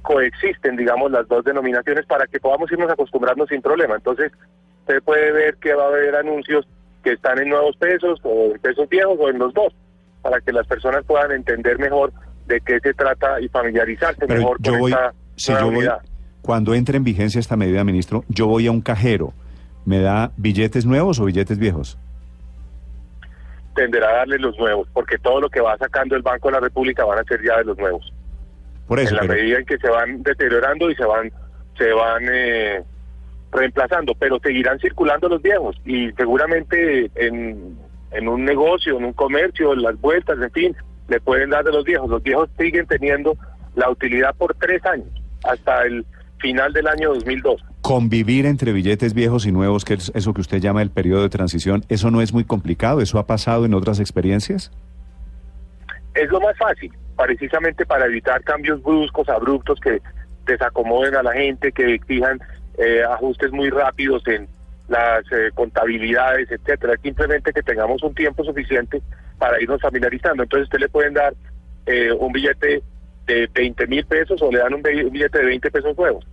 coexisten, 0.02 0.76
digamos, 0.76 1.10
las 1.10 1.26
dos 1.28 1.44
denominaciones 1.44 2.06
para 2.06 2.26
que 2.26 2.40
podamos 2.40 2.70
irnos 2.72 2.90
acostumbrando 2.90 3.46
sin 3.46 3.60
problema. 3.60 3.96
Entonces, 3.96 4.32
usted 4.80 5.02
puede 5.02 5.32
ver 5.32 5.56
que 5.56 5.74
va 5.74 5.84
a 5.84 5.88
haber 5.88 6.14
anuncios 6.16 6.66
que 7.02 7.12
están 7.12 7.38
en 7.38 7.50
nuevos 7.50 7.76
pesos 7.76 8.18
o 8.22 8.52
en 8.54 8.58
pesos 8.60 8.88
viejos 8.88 9.16
o 9.18 9.28
en 9.28 9.38
los 9.38 9.52
dos, 9.52 9.74
para 10.22 10.40
que 10.40 10.52
las 10.52 10.66
personas 10.66 11.04
puedan 11.04 11.32
entender 11.32 11.78
mejor 11.78 12.12
de 12.46 12.60
qué 12.60 12.80
se 12.80 12.94
trata 12.94 13.40
y 13.40 13.48
familiarizarse 13.48 14.26
mejor 14.26 14.56
con 14.62 14.78
voy, 14.78 14.92
esta 14.92 15.12
si 15.36 15.52
yo 15.52 15.70
voy, 15.70 15.88
Cuando 16.48 16.72
entre 16.72 16.96
en 16.96 17.04
vigencia 17.04 17.40
esta 17.40 17.58
medida, 17.58 17.84
ministro, 17.84 18.24
yo 18.26 18.46
voy 18.46 18.66
a 18.68 18.70
un 18.70 18.80
cajero 18.80 19.34
¿Me 19.84 20.00
da 20.00 20.32
billetes 20.38 20.86
nuevos 20.86 21.20
o 21.20 21.26
billetes 21.26 21.58
viejos? 21.58 21.98
Tenderá 23.74 24.08
a 24.08 24.12
darle 24.20 24.38
los 24.38 24.58
nuevos, 24.58 24.88
porque 24.94 25.18
todo 25.18 25.42
lo 25.42 25.50
que 25.50 25.60
va 25.60 25.76
sacando 25.76 26.16
el 26.16 26.22
Banco 26.22 26.48
de 26.48 26.52
la 26.54 26.60
República 26.60 27.04
van 27.04 27.18
a 27.18 27.24
ser 27.24 27.44
ya 27.44 27.58
de 27.58 27.64
los 27.64 27.76
nuevos. 27.76 28.10
Por 28.86 28.98
eso. 28.98 29.10
En 29.10 29.28
la 29.28 29.34
medida 29.34 29.58
en 29.58 29.66
que 29.66 29.76
se 29.76 29.90
van 29.90 30.22
deteriorando 30.22 30.90
y 30.90 30.94
se 30.94 31.04
van, 31.04 31.30
se 31.76 31.92
van 31.92 32.22
eh, 32.32 32.82
reemplazando, 33.52 34.14
pero 34.14 34.38
seguirán 34.40 34.78
circulando 34.78 35.28
los 35.28 35.42
viejos 35.42 35.76
y 35.84 36.12
seguramente 36.12 37.10
en, 37.14 37.76
en 38.10 38.26
un 38.26 38.46
negocio, 38.46 38.96
en 38.96 39.04
un 39.04 39.12
comercio, 39.12 39.74
en 39.74 39.82
las 39.82 40.00
vueltas, 40.00 40.38
en 40.40 40.50
fin, 40.52 40.76
le 41.08 41.20
pueden 41.20 41.50
dar 41.50 41.62
de 41.62 41.72
los 41.72 41.84
viejos. 41.84 42.08
Los 42.08 42.22
viejos 42.22 42.48
siguen 42.58 42.86
teniendo 42.86 43.36
la 43.74 43.90
utilidad 43.90 44.34
por 44.34 44.54
tres 44.54 44.82
años, 44.86 45.08
hasta 45.44 45.82
el 45.82 46.06
final 46.38 46.72
del 46.72 46.86
año 46.86 47.14
2002 47.14 47.62
convivir 47.80 48.44
entre 48.44 48.72
billetes 48.72 49.14
viejos 49.14 49.46
y 49.46 49.52
nuevos, 49.52 49.84
que 49.84 49.94
es 49.94 50.12
eso 50.14 50.34
que 50.34 50.42
usted 50.42 50.58
llama 50.58 50.82
el 50.82 50.90
periodo 50.90 51.22
de 51.22 51.30
transición, 51.30 51.84
¿eso 51.88 52.10
no 52.10 52.20
es 52.20 52.34
muy 52.34 52.44
complicado? 52.44 53.00
¿Eso 53.00 53.18
ha 53.18 53.26
pasado 53.26 53.64
en 53.64 53.72
otras 53.72 53.98
experiencias? 53.98 54.70
Es 56.12 56.28
lo 56.28 56.38
más 56.40 56.54
fácil, 56.58 56.92
precisamente 57.16 57.86
para 57.86 58.04
evitar 58.04 58.42
cambios 58.42 58.82
bruscos, 58.82 59.28
abruptos, 59.30 59.80
que 59.80 60.02
desacomoden 60.44 61.14
a 61.14 61.22
la 61.22 61.32
gente, 61.32 61.72
que 61.72 61.94
exijan 61.94 62.40
eh, 62.76 63.02
ajustes 63.08 63.52
muy 63.52 63.70
rápidos 63.70 64.22
en, 64.26 64.48
las 64.88 65.20
eh, 65.32 65.50
contabilidades, 65.54 66.50
etcétera. 66.50 66.94
Simplemente 67.02 67.52
que 67.52 67.62
tengamos 67.62 68.02
un 68.02 68.14
tiempo 68.14 68.42
suficiente 68.42 69.02
para 69.38 69.60
irnos 69.62 69.80
familiarizando. 69.80 70.42
Entonces 70.42 70.64
usted 70.64 70.80
le 70.80 70.88
pueden 70.88 71.14
dar 71.14 71.34
eh, 71.86 72.10
un 72.12 72.32
billete 72.32 72.82
de 73.28 73.48
20 73.54 73.86
mil 73.86 74.04
pesos 74.04 74.42
o 74.42 74.50
le 74.50 74.58
dan 74.58 74.74
un, 74.74 74.82
bi- 74.82 75.02
un 75.04 75.12
billete 75.12 75.38
de 75.38 75.44
20 75.44 75.70
pesos 75.70 75.96
nuevos. 75.96 76.26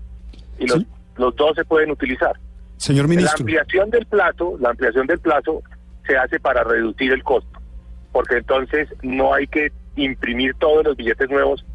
Y 0.58 0.66
los, 0.68 0.80
Sí. 0.80 0.88
los 1.18 1.36
dos 1.36 1.56
se 1.56 1.64
pueden 1.66 1.92
utilizar. 1.92 2.34
Señor 2.78 3.06
La 3.06 3.10
ministro, 3.10 3.38
ampliación 3.40 3.90
del 3.92 4.06
plazo, 4.08 4.58
la 4.60 4.70
ampliación 4.72 5.06
del 5.08 5.20
plazo 5.20 5.62
se 6.08 6.18
hace 6.18 6.40
para 6.40 6.64
reducir 6.64 7.12
el 7.12 7.24
costo, 7.24 7.60
porque 8.12 8.38
entonces 8.38 8.90
no 9.04 9.34
hay 9.34 9.48
que 9.48 9.72
imprimir 9.96 10.56
todos 10.56 10.84
los 10.86 10.98
billetes 10.98 11.30
nuevos 11.30 11.66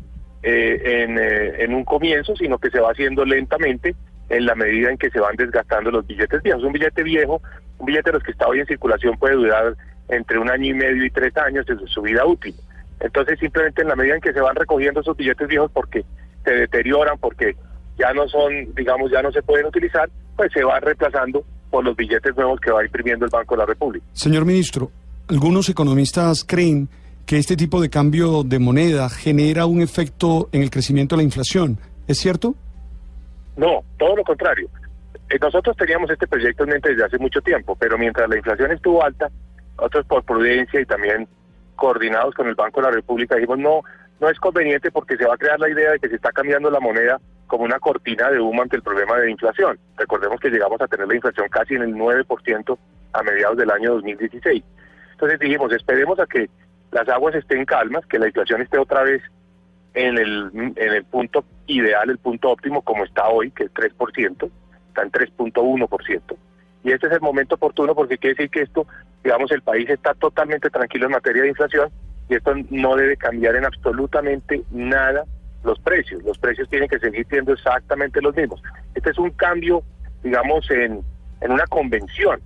eh, 0.43 1.05
en, 1.05 1.19
eh, 1.19 1.63
en 1.65 1.75
un 1.75 1.85
comienzo, 1.85 2.35
sino 2.37 2.59
que 2.59 2.71
se 2.71 2.81
va 2.81 2.91
haciendo 2.91 3.25
lentamente 3.25 3.95
en 4.29 4.47
la 4.47 4.55
medida 4.55 4.91
en 4.91 4.99
que 4.99 5.11
se 5.11 5.21
van 5.21 5.37
desgastando 5.37 5.91
los 5.91 6.07
billetes 6.07 6.43
viejos. 6.43 6.63
Un 6.63 6.73
billete 6.73 7.03
viejo, 7.03 7.43
un 7.79 7.87
billete 7.87 8.11
de 8.11 8.15
los 8.15 8.23
que 8.23 8.31
está 8.33 8.47
hoy 8.47 8.61
en 8.61 8.67
circulación 8.67 9.19
puede 9.19 9.35
durar 9.35 9.75
entre 10.09 10.39
un 10.39 10.49
año 10.51 10.67
y 10.67 10.75
medio 10.75 11.05
y 11.05 11.11
tres 11.11 11.37
años 11.37 11.67
desde 11.67 11.87
su 11.89 12.03
vida 12.03 12.25
útil. 12.25 12.55
Entonces 13.01 13.39
simplemente 13.39 13.83
en 13.83 13.89
la 13.89 13.97
medida 13.97 14.15
en 14.15 14.21
que 14.21 14.33
se 14.33 14.41
van 14.41 14.55
recogiendo 14.55 15.01
esos 15.01 15.17
billetes 15.17 15.49
viejos 15.49 15.71
porque 15.73 16.05
se 16.45 16.51
deterioran, 16.53 17.19
porque 17.19 17.57
ya 17.99 18.13
no 18.13 18.29
son, 18.29 18.75
digamos, 18.75 19.11
ya 19.11 19.23
no 19.23 19.33
se 19.33 19.43
pueden 19.43 19.67
utilizar, 19.67 20.09
pues 20.37 20.53
se 20.53 20.63
van 20.63 20.81
reemplazando 20.83 21.45
por 21.71 21.85
los 21.85 21.97
billetes 21.97 22.35
nuevos 22.37 22.61
que 22.61 22.71
va 22.71 22.85
imprimiendo 22.85 23.25
el 23.25 23.31
Banco 23.31 23.55
de 23.55 23.59
la 23.61 23.67
República. 23.67 24.05
señor 24.13 24.45
ministro, 24.45 24.91
algunos 25.29 25.69
economistas 25.69 26.45
creen 26.45 26.89
que 27.27 27.39
este 27.39 27.57
tipo 27.57 27.81
de 27.81 27.89
cambio 27.89 28.43
de 28.43 28.59
moneda 28.59 29.09
genera 29.09 29.67
un 29.67 29.81
efecto 29.83 30.49
en 30.53 30.63
el 30.63 30.71
crecimiento 30.71 31.15
de 31.15 31.23
la 31.23 31.25
inflación. 31.25 31.79
¿Es 32.09 32.19
cierto? 32.19 32.55
No, 33.57 33.85
todo 33.99 34.17
lo 34.17 34.25
contrario. 34.25 34.69
Eh, 35.29 35.39
Nosotros 35.41 35.77
teníamos 35.77 36.11
este 36.11 36.27
proyecto 36.27 36.65
en 36.65 36.71
mente 36.71 36.91
desde 36.91 37.05
hace 37.05 37.19
mucho 37.19 37.41
tiempo, 37.41 37.77
pero 37.79 37.97
mientras 37.97 38.29
la 38.29 38.37
inflación 38.37 38.73
estuvo 38.73 39.05
alta, 39.05 39.31
nosotros 39.77 40.07
por 40.07 40.25
prudencia 40.25 40.81
y 40.81 40.87
también 40.87 41.29
coordinados 41.81 42.35
con 42.35 42.47
el 42.47 42.55
Banco 42.55 42.81
de 42.81 42.89
la 42.89 42.93
República 42.93 43.37
dijimos 43.37 43.59
no, 43.59 43.81
no 44.21 44.29
es 44.29 44.39
conveniente 44.39 44.91
porque 44.91 45.17
se 45.17 45.27
va 45.27 45.35
a 45.35 45.39
crear 45.39 45.59
la 45.59 45.71
idea 45.71 45.93
de 45.93 45.99
que 45.99 46.11
se 46.11 46.17
está 46.17 46.31
cambiando 46.31 46.71
la 46.71 46.79
moneda 46.79 47.19
como 47.47 47.65
una 47.65 47.81
cortina 47.81 48.31
de 48.31 48.39
humo 48.39 48.61
ante 48.61 48.77
el 48.77 48.83
problema 48.83 49.17
de 49.17 49.31
inflación. 49.31 49.79
Recordemos 49.97 50.39
que 50.39 50.51
llegamos 50.51 50.79
a 50.81 50.87
tener 50.87 51.09
la 51.09 51.15
inflación 51.15 51.49
casi 51.49 51.75
en 51.75 51.83
el 51.83 51.95
9% 51.95 52.79
a 53.15 53.23
mediados 53.23 53.57
del 53.57 53.71
año 53.71 53.95
2016. 53.95 54.63
Entonces 55.13 55.39
dijimos, 55.41 55.73
esperemos 55.73 56.21
a 56.21 56.27
que 56.27 56.51
las 56.93 57.09
aguas 57.09 57.35
estén 57.35 57.65
calmas, 57.65 58.05
que 58.07 58.19
la 58.19 58.27
inflación 58.27 58.61
esté 58.61 58.79
otra 58.79 59.03
vez 59.03 59.23
en 59.95 60.19
el, 60.19 60.51
en 60.77 60.93
el 60.93 61.05
punto 61.05 61.45
ideal, 61.67 62.11
el 62.11 62.19
punto 62.19 62.51
óptimo 62.51 62.83
como 62.83 63.05
está 63.05 63.27
hoy, 63.29 63.51
que 63.51 63.65
es 63.65 63.75
3%, 63.75 64.51
está 64.89 65.03
en 65.03 65.11
3.1%. 65.11 66.37
Y 66.85 66.93
este 66.93 67.07
es 67.07 67.13
el 67.13 67.21
momento 67.21 67.55
oportuno 67.57 67.95
porque 67.95 68.19
quiere 68.19 68.35
decir 68.35 68.51
que 68.51 68.63
esto, 68.63 68.87
digamos, 69.23 69.51
el 69.53 69.63
país 69.63 69.89
está 69.89 70.15
totalmente 70.15 70.71
tranquilo 70.71 71.07
en 71.07 71.13
materia 71.13 71.43
de 71.43 71.49
inflación 71.49 71.91
y 72.29 72.37
esto 72.37 72.53
no 72.71 72.97
debe 72.97 73.17
cambiar 73.17 73.57
en 73.57 73.65
absolutamente 73.65 74.63
nada 74.71 75.25
los 75.65 75.79
precios. 75.81 76.23
Los 76.23 76.39
precios 76.39 76.69
tienen 76.69 76.89
que 76.89 76.99
seguir 76.99 77.27
siendo 77.29 77.53
exactamente 77.53 78.21
los 78.23 78.35
mismos. 78.35 78.63
Este 78.95 79.11
es 79.11 79.19
un 79.19 79.31
cambio, 79.31 79.83
digamos, 80.23 80.71
en, 80.71 81.01
en 81.41 81.53
una 81.53 81.67
convención. 81.67 82.41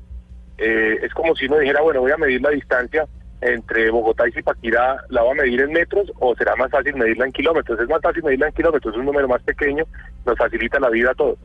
Eh, 0.59 0.99
es 1.03 1.13
como 1.13 1.35
si 1.35 1.47
uno 1.47 1.59
dijera, 1.59 1.83
bueno, 1.83 2.01
voy 2.01 2.13
a 2.13 2.17
medir 2.17 2.41
la 2.41 2.51
distancia 2.51 3.07
entre 3.41 3.91
Bogotá 3.91 4.27
y 4.27 4.33
Zipaquirá, 4.33 4.97
¿la 5.11 5.23
voy 5.23 5.33
a 5.33 5.43
medir 5.43 5.61
en 5.61 5.73
metros 5.73 6.11
o 6.19 6.35
será 6.35 6.57
más 6.57 6.71
fácil 6.71 6.95
medirla 6.95 7.27
en 7.27 7.33
kilómetros? 7.33 7.79
Es 7.79 7.89
más 7.89 8.01
fácil 8.01 8.23
medirla 8.23 8.49
en 8.49 8.55
kilómetros, 8.55 8.95
es 8.95 8.99
un 8.99 9.07
número 9.07 9.29
más 9.29 9.43
pequeño, 9.43 9.85
nos 10.25 10.39
facilita 10.39 10.81
la 10.81 10.89
vida 10.89 11.11
a 11.11 11.15
todos. 11.15 11.39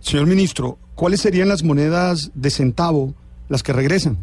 Señor 0.00 0.26
ministro, 0.26 0.78
¿cuáles 0.94 1.20
serían 1.20 1.48
las 1.48 1.62
monedas 1.62 2.30
de 2.34 2.50
centavo 2.50 3.14
las 3.48 3.62
que 3.62 3.72
regresan? 3.72 4.16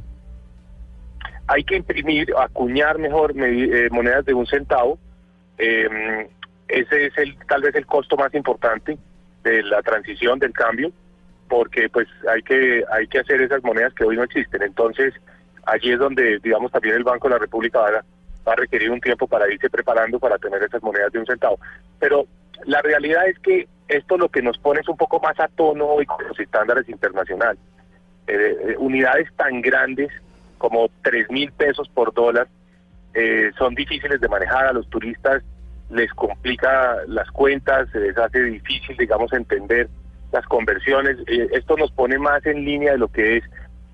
Hay 1.49 1.63
que 1.63 1.77
imprimir, 1.77 2.31
acuñar 2.37 2.99
mejor 2.99 3.33
eh, 3.35 3.89
monedas 3.91 4.23
de 4.23 4.35
un 4.35 4.45
centavo. 4.45 4.99
Eh, 5.57 6.29
ese 6.67 7.07
es 7.07 7.17
el 7.17 7.35
tal 7.47 7.63
vez 7.63 7.73
el 7.73 7.87
costo 7.87 8.15
más 8.15 8.33
importante 8.35 8.99
de 9.43 9.63
la 9.63 9.81
transición 9.81 10.37
del 10.37 10.53
cambio, 10.53 10.91
porque 11.47 11.89
pues 11.89 12.07
hay 12.31 12.43
que 12.43 12.83
hay 12.91 13.07
que 13.07 13.19
hacer 13.19 13.41
esas 13.41 13.63
monedas 13.63 13.95
que 13.95 14.03
hoy 14.03 14.15
no 14.15 14.23
existen. 14.23 14.61
Entonces 14.61 15.15
allí 15.65 15.91
es 15.91 15.97
donde 15.97 16.37
digamos 16.37 16.71
también 16.71 16.95
el 16.95 17.03
Banco 17.03 17.27
de 17.27 17.33
la 17.33 17.39
República 17.39 17.79
va 17.79 17.87
a, 17.87 18.03
va 18.47 18.53
a 18.53 18.55
requerir 18.55 18.91
un 18.91 19.01
tiempo 19.01 19.25
para 19.25 19.51
irse 19.51 19.71
preparando 19.71 20.19
para 20.19 20.37
tener 20.37 20.61
esas 20.61 20.83
monedas 20.83 21.11
de 21.11 21.19
un 21.19 21.25
centavo. 21.25 21.59
Pero 21.99 22.27
la 22.65 22.83
realidad 22.83 23.27
es 23.27 23.39
que 23.39 23.67
esto 23.87 24.19
lo 24.19 24.29
que 24.29 24.43
nos 24.43 24.59
pone 24.59 24.81
es 24.81 24.87
un 24.87 24.97
poco 24.97 25.19
más 25.19 25.39
a 25.39 25.47
tono 25.47 25.87
hoy 25.87 26.05
con 26.05 26.27
los 26.27 26.39
estándares 26.39 26.87
internacionales. 26.87 27.59
Eh, 28.27 28.55
eh, 28.67 28.75
unidades 28.77 29.27
tan 29.35 29.61
grandes 29.61 30.11
como 30.59 30.89
tres 31.01 31.25
mil 31.31 31.51
pesos 31.53 31.89
por 31.89 32.13
dólar 32.13 32.47
eh, 33.15 33.49
son 33.57 33.73
difíciles 33.73 34.21
de 34.21 34.27
manejar 34.27 34.67
a 34.67 34.73
los 34.73 34.87
turistas 34.89 35.41
les 35.89 36.11
complica 36.13 36.97
las 37.07 37.29
cuentas 37.31 37.89
se 37.91 37.99
les 37.99 38.15
hace 38.15 38.43
difícil 38.43 38.95
digamos 38.97 39.33
entender 39.33 39.89
las 40.31 40.45
conversiones. 40.45 41.17
Eh, 41.25 41.49
esto 41.53 41.75
nos 41.75 41.91
pone 41.91 42.19
más 42.19 42.45
en 42.45 42.63
línea 42.63 42.91
de 42.91 42.99
lo 42.99 43.07
que 43.07 43.37
es 43.37 43.43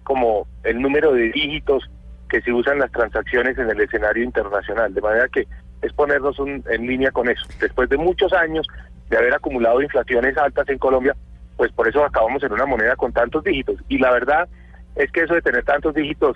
como 0.03 0.45
el 0.63 0.81
número 0.81 1.13
de 1.13 1.31
dígitos 1.31 1.89
que 2.27 2.41
se 2.41 2.51
usan 2.51 2.79
las 2.79 2.91
transacciones 2.91 3.57
en 3.57 3.69
el 3.69 3.79
escenario 3.79 4.21
internacional. 4.25 4.93
De 4.93 4.99
manera 4.99 5.29
que 5.29 5.47
es 5.81 5.93
ponernos 5.93 6.37
un- 6.39 6.61
en 6.69 6.85
línea 6.87 7.11
con 7.11 7.29
eso. 7.29 7.45
Después 7.61 7.87
de 7.87 7.95
muchos 7.97 8.33
años 8.33 8.67
de 9.09 9.17
haber 9.17 9.33
acumulado 9.33 9.81
inflaciones 9.81 10.37
altas 10.37 10.67
en 10.67 10.77
Colombia 10.77 11.15
pues 11.55 11.71
por 11.71 11.87
eso 11.87 12.03
acabamos 12.03 12.43
en 12.43 12.51
una 12.51 12.65
moneda 12.65 12.97
con 12.97 13.13
tantos 13.13 13.41
dígitos. 13.45 13.77
Y 13.87 13.97
la 13.99 14.11
verdad 14.11 14.49
es 14.97 15.09
que 15.13 15.21
eso 15.21 15.35
de 15.35 15.41
tener 15.41 15.63
tantos 15.63 15.93
dígitos 15.95 16.35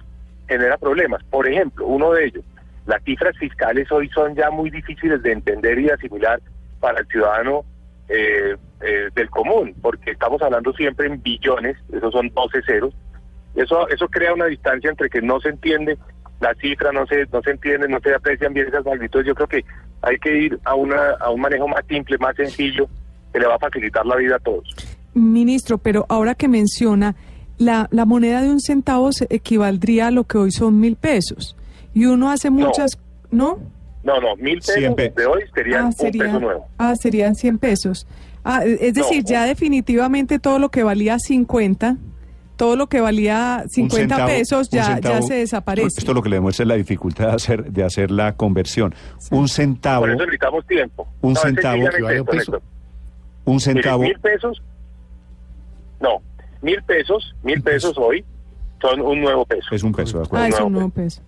genera 0.50 0.78
problemas. 0.78 1.24
Por 1.26 1.48
ejemplo, 1.48 1.86
uno 1.86 2.12
de 2.12 2.26
ellos, 2.26 2.44
las 2.86 3.02
cifras 3.04 3.38
fiscales 3.38 3.90
hoy 3.92 4.10
son 4.10 4.36
ya 4.36 4.50
muy 4.50 4.70
difíciles 4.70 5.22
de 5.24 5.32
entender 5.32 5.80
y 5.80 5.84
de 5.86 5.94
asimilar 5.94 6.42
para 6.80 7.00
el 7.00 7.08
ciudadano 7.08 7.64
eh, 8.10 8.58
eh, 8.82 9.10
del 9.16 9.30
común, 9.30 9.76
porque 9.82 10.12
estamos 10.12 10.42
hablando 10.42 10.74
siempre 10.74 11.08
en 11.08 11.22
billones, 11.22 11.78
esos 11.94 12.12
son 12.12 12.30
12 12.30 12.62
ceros. 12.64 12.94
Eso, 13.56 13.88
eso 13.90 14.08
crea 14.08 14.34
una 14.34 14.46
distancia 14.46 14.90
entre 14.90 15.10
que 15.10 15.22
no 15.22 15.40
se 15.40 15.50
entiende 15.50 15.98
la 16.40 16.54
cifra, 16.56 16.92
no 16.92 17.06
se, 17.06 17.26
no 17.32 17.42
se 17.42 17.52
entiende, 17.52 17.88
no 17.88 18.00
se 18.00 18.14
aprecian 18.14 18.54
bien 18.54 18.68
esas 18.68 18.86
magnitudes. 18.86 19.28
Yo 19.28 19.36
creo 19.36 19.48
que 19.48 19.66
hay 20.02 20.18
que 20.18 20.36
ir 20.36 20.60
a, 20.64 20.76
una, 20.76 21.12
a 21.20 21.30
un 21.30 21.42
manejo 21.42 21.68
más 21.68 21.86
simple, 21.88 22.18
más 22.18 22.36
sencillo, 22.36 22.88
que 23.34 23.40
le 23.40 23.48
va 23.48 23.56
a 23.56 23.60
facilitar 23.60 24.06
la 24.06 24.16
vida 24.16 24.38
a 24.38 24.40
todos. 24.40 24.64
Ministro, 25.14 25.78
pero 25.78 26.06
ahora 26.10 26.36
que 26.36 26.48
menciona, 26.48 27.16
la, 27.60 27.88
la 27.92 28.06
moneda 28.06 28.42
de 28.42 28.50
un 28.50 28.60
centavo 28.60 29.12
se 29.12 29.28
equivaldría 29.30 30.08
a 30.08 30.12
lo 30.12 30.24
que 30.24 30.38
hoy 30.40 30.52
son 30.52 30.80
mil 30.80 30.96
pesos. 30.96 31.56
Y 31.94 32.06
uno 32.06 32.32
hace 32.32 32.50
muchas... 32.50 32.98
¿No? 33.32 33.60
No, 34.04 34.20
no, 34.20 34.36
mil 34.38 34.58
pesos 34.60 34.76
100 34.76 34.96
pesos. 34.96 35.16
de 35.16 35.26
hoy 35.28 35.42
serían 35.54 35.82
Ah, 35.82 35.86
un 35.88 35.94
sería- 35.94 36.24
peso 36.24 36.40
nuevo. 36.40 36.66
ah, 36.80 36.96
serían 36.96 37.36
100 37.36 37.58
pesos. 37.60 38.08
Ah, 38.44 38.64
es 38.66 38.94
decir, 38.96 39.24
No. 39.24 39.30
ya 39.30 39.44
definitivamente 39.46 40.40
todo 40.40 40.58
lo 40.58 40.70
que 40.70 40.82
valía 40.84 41.20
50, 41.20 41.98
todo 42.56 42.76
lo 42.78 42.88
que 42.88 43.02
valía 43.02 43.66
50 43.68 44.16
centavo- 44.16 44.28
pesos 44.28 44.70
un 44.72 44.78
ya, 44.80 44.96
centavo- 44.96 45.14
ya 45.16 45.22
se 45.22 45.34
desaparece. 45.36 46.00
Esto 46.00 46.14
lo 46.14 46.22
que 46.24 46.30
le 46.30 46.38
demuestra 46.38 46.64
es 46.64 46.68
la 46.70 46.76
dificultad 46.76 47.28
de 47.28 47.34
hacer, 47.34 47.72
de 47.72 47.84
hacer 47.84 48.10
la 48.10 48.34
conversión. 48.36 48.96
Un 49.32 49.48
centavo, 49.50 50.02
Por 50.04 50.10
eso 50.12 50.20
necesitamos 50.20 50.66
tiempo. 50.66 51.08
Un 51.22 51.36
centavo 51.36 51.82
un 51.84 51.88
esto, 51.88 52.26
peso. 52.26 52.62
Un 53.46 53.60
centavo, 53.60 54.04
mil 54.04 54.20
pesos, 54.20 54.62
no, 56.00 56.22
mil 56.62 56.82
pesos, 56.84 57.36
mil 57.44 57.62
pesos 57.62 57.98
hoy 57.98 58.24
son 58.82 59.02
un 59.02 59.22
nuevo 59.22 59.46
peso, 59.46 59.68
es 59.72 59.84
un 59.84 59.92
peso, 59.94 60.20
de 60.20 60.26
acuerdo. 60.26 60.46
ah, 60.46 60.48
es 60.50 60.60
no, 60.60 60.66
un 60.68 60.74
nuevo 60.74 60.90
peso. 60.90 61.22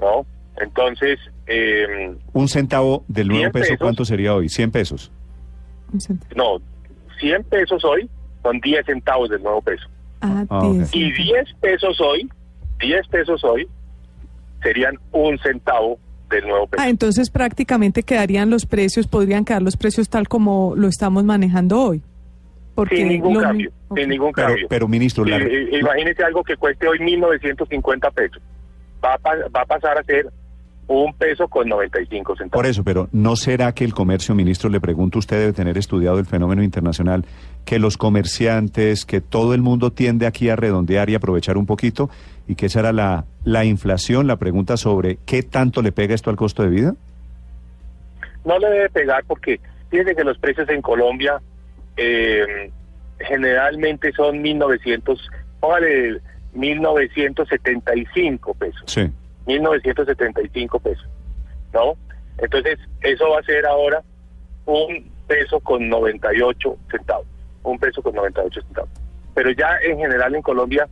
¿no? 0.00 0.26
Entonces, 0.60 1.18
eh, 1.46 2.14
Un 2.32 2.48
centavo 2.48 3.04
del 3.08 3.28
nuevo 3.28 3.42
100 3.42 3.52
peso, 3.52 3.64
pesos. 3.64 3.78
¿cuánto 3.78 4.04
sería 4.04 4.34
hoy? 4.34 4.48
100 4.48 4.70
pesos. 4.72 5.10
No, 6.36 6.58
100 7.20 7.44
pesos 7.44 7.84
hoy 7.84 8.08
son 8.42 8.60
10 8.60 8.84
centavos 8.86 9.30
del 9.30 9.42
nuevo 9.42 9.62
peso. 9.62 9.86
Ah, 10.20 10.44
Ah, 10.50 10.58
ok. 10.66 10.72
10 10.74 10.94
Y 10.94 11.12
centavos. 11.12 11.26
10 11.26 11.54
pesos 11.60 12.00
hoy, 12.00 12.28
10 12.80 13.08
pesos 13.08 13.44
hoy 13.44 13.68
serían 14.62 14.98
un 15.12 15.38
centavo 15.38 15.98
del 16.30 16.46
nuevo 16.46 16.66
peso. 16.66 16.82
Ah, 16.82 16.88
entonces 16.88 17.30
prácticamente 17.30 18.02
quedarían 18.02 18.50
los 18.50 18.66
precios, 18.66 19.06
podrían 19.06 19.44
quedar 19.44 19.62
los 19.62 19.76
precios 19.76 20.08
tal 20.08 20.28
como 20.28 20.74
lo 20.76 20.88
estamos 20.88 21.24
manejando 21.24 21.80
hoy. 21.80 22.02
Porque 22.78 22.96
sin 22.96 23.08
ningún 23.08 23.34
lo 23.34 23.40
cambio, 23.40 23.70
sin 23.96 24.08
ningún 24.08 24.32
Pero, 24.32 24.46
cambio. 24.48 24.66
pero 24.70 24.86
ministro, 24.86 25.24
la- 25.24 25.38
Eh, 25.38 25.78
imagínese 25.80 26.22
algo 26.22 26.44
que 26.44 26.56
cueste 26.56 26.86
hoy 26.86 26.98
1.950 27.00 28.10
pesos. 28.12 28.40
Va 29.04 29.14
a, 29.14 29.18
pa- 29.18 29.34
va 29.54 29.62
a 29.62 29.66
pasar 29.66 29.98
a 29.98 30.02
ser 30.04 30.28
un 30.86 31.12
peso 31.14 31.48
con 31.48 31.68
95 31.68 32.36
centavos. 32.36 32.52
Por 32.62 32.66
eso, 32.70 32.84
pero 32.84 33.08
¿no 33.10 33.34
será 33.34 33.72
que 33.74 33.84
el 33.84 33.92
comercio, 33.92 34.34
ministro, 34.36 34.70
le 34.70 34.80
pregunto, 34.80 35.18
usted 35.18 35.38
debe 35.40 35.52
tener 35.52 35.76
estudiado 35.76 36.18
el 36.20 36.24
fenómeno 36.24 36.62
internacional, 36.62 37.24
que 37.64 37.80
los 37.80 37.96
comerciantes, 37.98 39.04
que 39.04 39.20
todo 39.20 39.54
el 39.54 39.60
mundo 39.60 39.90
tiende 39.90 40.26
aquí 40.26 40.48
a 40.48 40.54
redondear 40.56 41.10
y 41.10 41.16
aprovechar 41.16 41.56
un 41.58 41.66
poquito, 41.66 42.08
y 42.46 42.54
que 42.54 42.66
esa 42.66 42.78
era 42.80 42.92
la, 42.92 43.24
la 43.44 43.64
inflación, 43.64 44.26
la 44.28 44.36
pregunta 44.36 44.76
sobre 44.76 45.18
qué 45.26 45.42
tanto 45.42 45.82
le 45.82 45.90
pega 45.92 46.14
esto 46.14 46.30
al 46.30 46.36
costo 46.36 46.62
de 46.62 46.68
vida? 46.70 46.94
No 48.44 48.58
le 48.58 48.68
debe 48.70 48.88
pegar 48.88 49.24
porque 49.26 49.60
fíjense 49.90 50.14
que 50.14 50.24
los 50.24 50.38
precios 50.38 50.68
en 50.70 50.80
Colombia 50.80 51.40
eh, 51.98 52.70
generalmente 53.18 54.12
son 54.12 54.42
póngale 55.60 56.20
1975 56.54 58.54
pesos. 58.54 58.82
Sí. 58.86 59.10
1975 59.46 60.78
pesos, 60.78 61.06
¿no? 61.72 61.96
Entonces, 62.38 62.78
eso 63.00 63.30
va 63.30 63.40
a 63.40 63.42
ser 63.42 63.66
ahora 63.66 64.02
un 64.66 65.10
peso 65.26 65.58
con 65.60 65.88
98 65.88 66.76
centavos, 66.90 67.26
un 67.62 67.78
peso 67.78 68.02
con 68.02 68.14
98 68.14 68.60
centavos. 68.62 68.90
Pero 69.34 69.50
ya 69.52 69.78
en 69.82 69.98
general 69.98 70.34
en 70.34 70.42
Colombia 70.42 70.88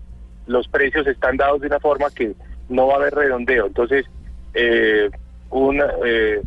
los 0.47 0.69
precios 0.69 1.07
están 1.07 1.37
dados 1.37 1.61
de 1.61 1.67
una 1.67 1.81
forma 1.81 2.11
que 2.11 2.35
no 2.69 2.87
va 2.87 2.95
a 2.95 2.97
haber 2.97 3.15
redondeo. 3.15 3.67
Entonces, 3.67 4.07
eh, 4.55 5.11
una, 5.51 5.87
eh, 6.05 6.41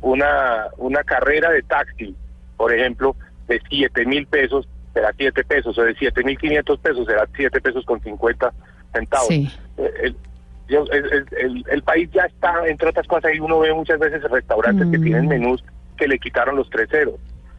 una, 0.00 0.66
una 0.76 1.02
carrera 1.04 1.50
de 1.50 1.62
taxi, 1.62 2.14
por 2.56 2.72
ejemplo, 2.72 3.16
de 3.50 3.60
7 3.68 4.06
mil 4.06 4.26
pesos 4.26 4.66
será 4.94 5.12
7 5.16 5.44
pesos, 5.44 5.76
o 5.78 5.82
de 5.82 5.94
7 5.94 6.24
mil 6.24 6.38
500 6.38 6.78
pesos 6.80 7.06
será 7.06 7.28
7 7.36 7.60
pesos 7.60 7.84
con 7.84 8.00
50 8.00 8.52
centavos. 8.94 9.28
Sí. 9.28 9.48
Eh, 9.76 10.14
El, 10.68 10.76
el- 10.92 11.12
el- 11.12 11.26
el- 11.36 11.64
el 11.68 11.82
país 11.82 12.08
ya 12.12 12.22
está, 12.26 12.64
entre 12.68 12.90
otras 12.90 13.04
cosas, 13.08 13.32
y 13.34 13.40
uno 13.40 13.58
ve 13.58 13.74
muchas 13.74 13.98
veces 13.98 14.22
restaurantes 14.22 14.86
que 14.88 14.98
Mm. 14.98 15.02
tienen 15.02 15.26
menús 15.26 15.64
que 15.98 16.06
le 16.06 16.16
quitaron 16.20 16.54
los 16.54 16.70
tres 16.70 16.88
ceros. 16.88 17.16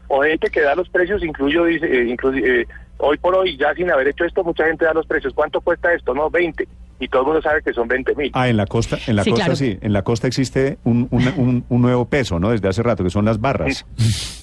O 0.08 0.22
gente 0.22 0.48
que 0.48 0.62
da 0.62 0.74
los 0.74 0.88
precios, 0.88 1.22
incluyo, 1.22 1.66
dice, 1.66 1.84
eh, 1.86 2.16
eh, 2.42 2.66
hoy 2.96 3.18
por 3.18 3.34
hoy, 3.34 3.58
ya 3.58 3.74
sin 3.74 3.90
haber 3.90 4.08
hecho 4.08 4.24
esto, 4.24 4.42
mucha 4.42 4.64
gente 4.64 4.86
da 4.86 4.94
los 4.94 5.06
precios. 5.06 5.34
¿Cuánto 5.34 5.60
cuesta 5.60 5.92
esto? 5.92 6.14
No, 6.14 6.30
20. 6.30 6.66
Y 7.00 7.08
todo 7.08 7.22
el 7.22 7.26
mundo 7.26 7.42
sabe 7.42 7.62
que 7.62 7.72
son 7.72 7.88
20 7.88 8.14
mil. 8.14 8.30
Ah, 8.34 8.48
en 8.48 8.56
la 8.56 8.66
costa, 8.66 8.96
en 9.08 9.16
la 9.16 9.24
Sí, 9.24 9.30
costa 9.30 9.44
claro. 9.46 9.56
sí, 9.56 9.76
en 9.80 9.92
la 9.92 10.02
costa 10.02 10.28
existe 10.28 10.78
un, 10.84 11.08
un, 11.10 11.26
un- 11.36 11.64
un 11.68 11.82
nuevo 11.82 12.04
peso, 12.04 12.38
¿no? 12.38 12.50
Desde 12.50 12.68
hace 12.68 12.82
rato, 12.82 13.02
que 13.02 13.10
son 13.10 13.24
las 13.24 13.40
barras. 13.40 13.84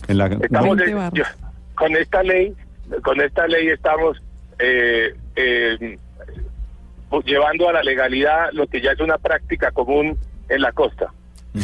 En 0.08 0.18
la, 0.18 0.28
Estamos 0.28 0.76
de- 0.78 0.92
yo- 1.14 1.24
con 1.76 1.96
esta 1.96 2.22
ley, 2.24 2.54
con 3.04 3.22
esta 3.22 3.48
ley 3.48 3.68
estamos 3.70 4.22
eh, 4.60 5.14
eh, 5.38 5.98
llevando 7.26 7.70
a 7.70 7.74
la 7.74 7.84
legalidad 7.84 8.50
lo 8.54 8.68
que 8.68 8.82
ya 8.82 8.92
es 8.92 9.00
una 9.00 9.18
práctica 9.18 9.72
común 9.72 10.18
en 10.50 10.62
la 10.62 10.72
costa. 10.74 11.14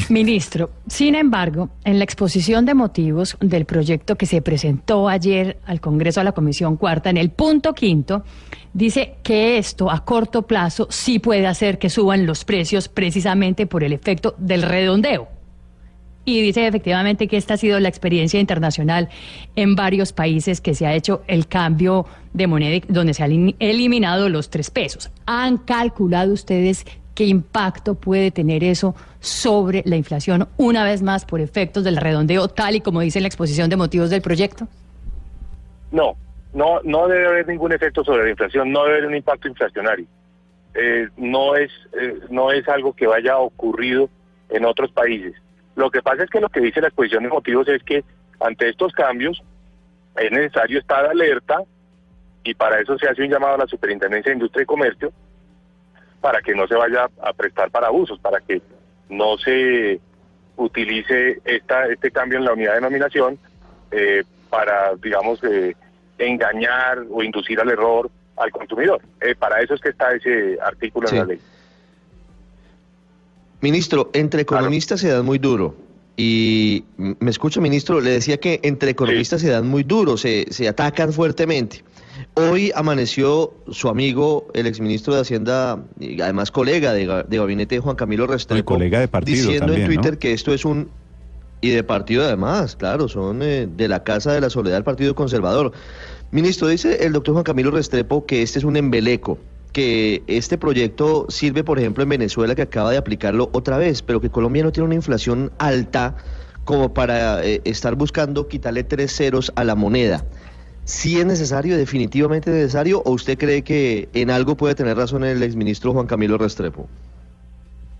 Ministro, 0.09 0.71
sin 0.87 1.13
embargo, 1.13 1.69
en 1.83 1.99
la 1.99 2.03
exposición 2.05 2.65
de 2.65 2.73
motivos 2.73 3.37
del 3.39 3.65
proyecto 3.65 4.15
que 4.15 4.25
se 4.25 4.41
presentó 4.41 5.07
ayer 5.07 5.59
al 5.65 5.79
Congreso 5.79 6.19
a 6.21 6.23
la 6.23 6.31
Comisión 6.31 6.75
Cuarta, 6.75 7.11
en 7.11 7.17
el 7.17 7.29
punto 7.29 7.73
quinto, 7.73 8.23
dice 8.73 9.15
que 9.21 9.59
esto 9.59 9.91
a 9.91 10.03
corto 10.03 10.41
plazo 10.41 10.87
sí 10.89 11.19
puede 11.19 11.45
hacer 11.45 11.77
que 11.77 11.91
suban 11.91 12.25
los 12.25 12.45
precios 12.45 12.89
precisamente 12.89 13.67
por 13.67 13.83
el 13.83 13.93
efecto 13.93 14.33
del 14.39 14.63
redondeo. 14.63 15.27
Y 16.27 16.41
dice 16.41 16.65
efectivamente 16.65 17.27
que 17.27 17.37
esta 17.37 17.53
ha 17.53 17.57
sido 17.57 17.79
la 17.79 17.87
experiencia 17.87 18.39
internacional 18.39 19.09
en 19.55 19.75
varios 19.75 20.11
países 20.11 20.59
que 20.59 20.73
se 20.73 20.87
ha 20.87 20.95
hecho 20.95 21.21
el 21.27 21.47
cambio 21.47 22.07
de 22.33 22.47
moneda 22.47 22.83
donde 22.89 23.13
se 23.13 23.23
han 23.23 23.29
elim- 23.31 23.55
eliminado 23.59 24.29
los 24.29 24.49
tres 24.49 24.71
pesos. 24.71 25.11
¿Han 25.27 25.57
calculado 25.57 26.33
ustedes 26.33 26.87
qué 27.15 27.23
impacto 27.23 27.95
puede 27.95 28.29
tener 28.29 28.63
eso 28.63 28.93
sobre 29.19 29.81
la 29.85 29.95
inflación 29.95 30.47
una 30.57 30.83
vez 30.83 31.01
más 31.01 31.25
por 31.25 31.39
efectos 31.39 31.83
del 31.83 31.97
redondeo, 31.97 32.47
tal 32.49 32.75
y 32.75 32.81
como 32.81 33.01
dice 33.01 33.21
la 33.21 33.27
exposición 33.27 33.69
de 33.69 33.77
motivos 33.77 34.09
del 34.09 34.21
proyecto? 34.21 34.67
No, 35.91 36.15
no, 36.53 36.81
no 36.83 37.07
debe 37.07 37.25
haber 37.25 37.47
ningún 37.47 37.71
efecto 37.71 38.03
sobre 38.03 38.25
la 38.25 38.29
inflación, 38.29 38.71
no 38.71 38.83
debe 38.83 38.97
haber 38.97 39.07
un 39.07 39.15
impacto 39.15 39.47
inflacionario. 39.47 40.05
Eh, 40.75 41.07
no 41.15 41.55
es, 41.55 41.71
eh, 41.99 42.19
no 42.29 42.51
es 42.51 42.67
algo 42.67 42.93
que 42.93 43.07
vaya 43.07 43.37
ocurrido 43.37 44.09
en 44.49 44.65
otros 44.65 44.91
países. 44.91 45.33
Lo 45.75 45.89
que 45.89 46.01
pasa 46.01 46.23
es 46.23 46.29
que 46.29 46.41
lo 46.41 46.49
que 46.49 46.59
dice 46.59 46.81
la 46.81 46.87
exposición 46.87 47.23
de 47.23 47.29
motivos 47.29 47.67
es 47.69 47.81
que 47.83 48.03
ante 48.41 48.69
estos 48.69 48.91
cambios 48.93 49.41
es 50.17 50.31
necesario 50.31 50.79
estar 50.79 51.05
alerta 51.05 51.61
y 52.43 52.53
para 52.53 52.79
eso 52.79 52.97
se 52.97 53.07
hace 53.07 53.23
un 53.23 53.29
llamado 53.29 53.55
a 53.55 53.59
la 53.59 53.67
Superintendencia 53.67 54.29
de 54.29 54.35
Industria 54.35 54.63
y 54.63 54.65
Comercio 54.65 55.11
para 56.21 56.41
que 56.41 56.53
no 56.55 56.67
se 56.67 56.75
vaya 56.75 57.09
a 57.21 57.33
prestar 57.33 57.69
para 57.71 57.87
abusos, 57.87 58.19
para 58.19 58.39
que 58.41 58.61
no 59.09 59.37
se 59.37 59.99
utilice 60.57 61.39
esta, 61.45 61.87
este 61.87 62.11
cambio 62.11 62.39
en 62.39 62.45
la 62.45 62.53
unidad 62.53 62.71
de 62.71 62.75
denominación 62.75 63.37
eh, 63.91 64.23
para, 64.49 64.95
digamos, 64.95 65.43
eh, 65.43 65.75
engañar 66.17 67.03
o 67.11 67.21
inducir 67.23 67.59
al 67.59 67.69
error 67.69 68.09
al 68.37 68.51
consumidor. 68.51 69.01
Eh, 69.21 69.35
para 69.35 69.61
eso 69.61 69.75
es 69.75 69.81
que 69.81 69.89
está 69.89 70.13
ese 70.13 70.57
artículo 70.61 71.07
Sí. 71.07 71.15
en 71.15 71.21
la 71.21 71.27
ley. 71.27 71.39
Ministro, 73.61 74.09
entre 74.13 74.41
economistas 74.41 74.99
se 74.99 75.09
dan 75.09 75.25
muy 75.25 75.39
duro. 75.39 75.75
Y 76.17 76.85
mm, 76.97 77.13
me 77.19 77.31
escucha, 77.31 77.59
ministro, 77.61 77.99
le 77.99 78.11
decía 78.11 78.37
que 78.37 78.59
entre 78.63 78.91
economistas 78.91 79.41
se 79.41 79.49
dan 79.49 79.67
muy 79.67 79.83
duro, 79.83 80.17
se, 80.17 80.45
se 80.51 80.67
atacan 80.67 81.13
fuertemente. 81.13 81.83
Hoy 82.37 82.71
amaneció 82.75 83.53
su 83.71 83.87
amigo, 83.87 84.47
el 84.53 84.67
exministro 84.67 85.15
de 85.15 85.21
Hacienda, 85.21 85.81
y 85.99 86.19
además 86.19 86.51
colega 86.51 86.91
de, 86.91 87.23
de 87.27 87.37
gabinete 87.37 87.79
Juan 87.79 87.95
Camilo 87.95 88.27
Restrepo, 88.27 88.73
colega 88.73 88.99
de 88.99 89.07
partido 89.07 89.37
diciendo 89.37 89.67
también, 89.67 89.83
en 89.83 89.87
Twitter 89.87 90.13
¿no? 90.13 90.19
que 90.19 90.33
esto 90.33 90.53
es 90.53 90.65
un... 90.65 90.89
Y 91.61 91.69
de 91.69 91.83
partido 91.83 92.25
además, 92.25 92.75
claro, 92.75 93.07
son 93.07 93.41
eh, 93.41 93.67
de 93.73 93.87
la 93.87 94.03
Casa 94.03 94.33
de 94.33 94.41
la 94.41 94.49
Soledad 94.49 94.75
del 94.75 94.83
Partido 94.83 95.15
Conservador. 95.15 95.71
Ministro, 96.31 96.67
dice 96.67 97.05
el 97.05 97.13
doctor 97.13 97.33
Juan 97.35 97.45
Camilo 97.45 97.71
Restrepo 97.71 98.25
que 98.25 98.41
este 98.41 98.59
es 98.59 98.65
un 98.65 98.75
embeleco, 98.75 99.37
que 99.71 100.21
este 100.27 100.57
proyecto 100.57 101.27
sirve, 101.29 101.63
por 101.63 101.79
ejemplo, 101.79 102.03
en 102.03 102.09
Venezuela, 102.09 102.53
que 102.53 102.63
acaba 102.63 102.91
de 102.91 102.97
aplicarlo 102.97 103.49
otra 103.53 103.77
vez, 103.77 104.01
pero 104.01 104.19
que 104.19 104.29
Colombia 104.29 104.63
no 104.63 104.73
tiene 104.73 104.85
una 104.85 104.95
inflación 104.95 105.53
alta 105.57 106.17
como 106.65 106.93
para 106.93 107.45
eh, 107.45 107.61
estar 107.63 107.95
buscando 107.95 108.47
quitarle 108.49 108.83
tres 108.83 109.15
ceros 109.15 109.53
a 109.55 109.63
la 109.63 109.75
moneda. 109.75 110.25
¿Sí 110.85 111.19
es 111.19 111.25
necesario, 111.25 111.77
definitivamente 111.77 112.51
necesario, 112.51 113.01
o 113.05 113.11
usted 113.11 113.39
cree 113.39 113.63
que 113.63 114.07
en 114.13 114.29
algo 114.29 114.55
puede 114.55 114.75
tener 114.75 114.95
razón 114.95 115.23
el 115.23 115.41
exministro 115.41 115.93
Juan 115.93 116.05
Camilo 116.05 116.37
Restrepo? 116.37 116.87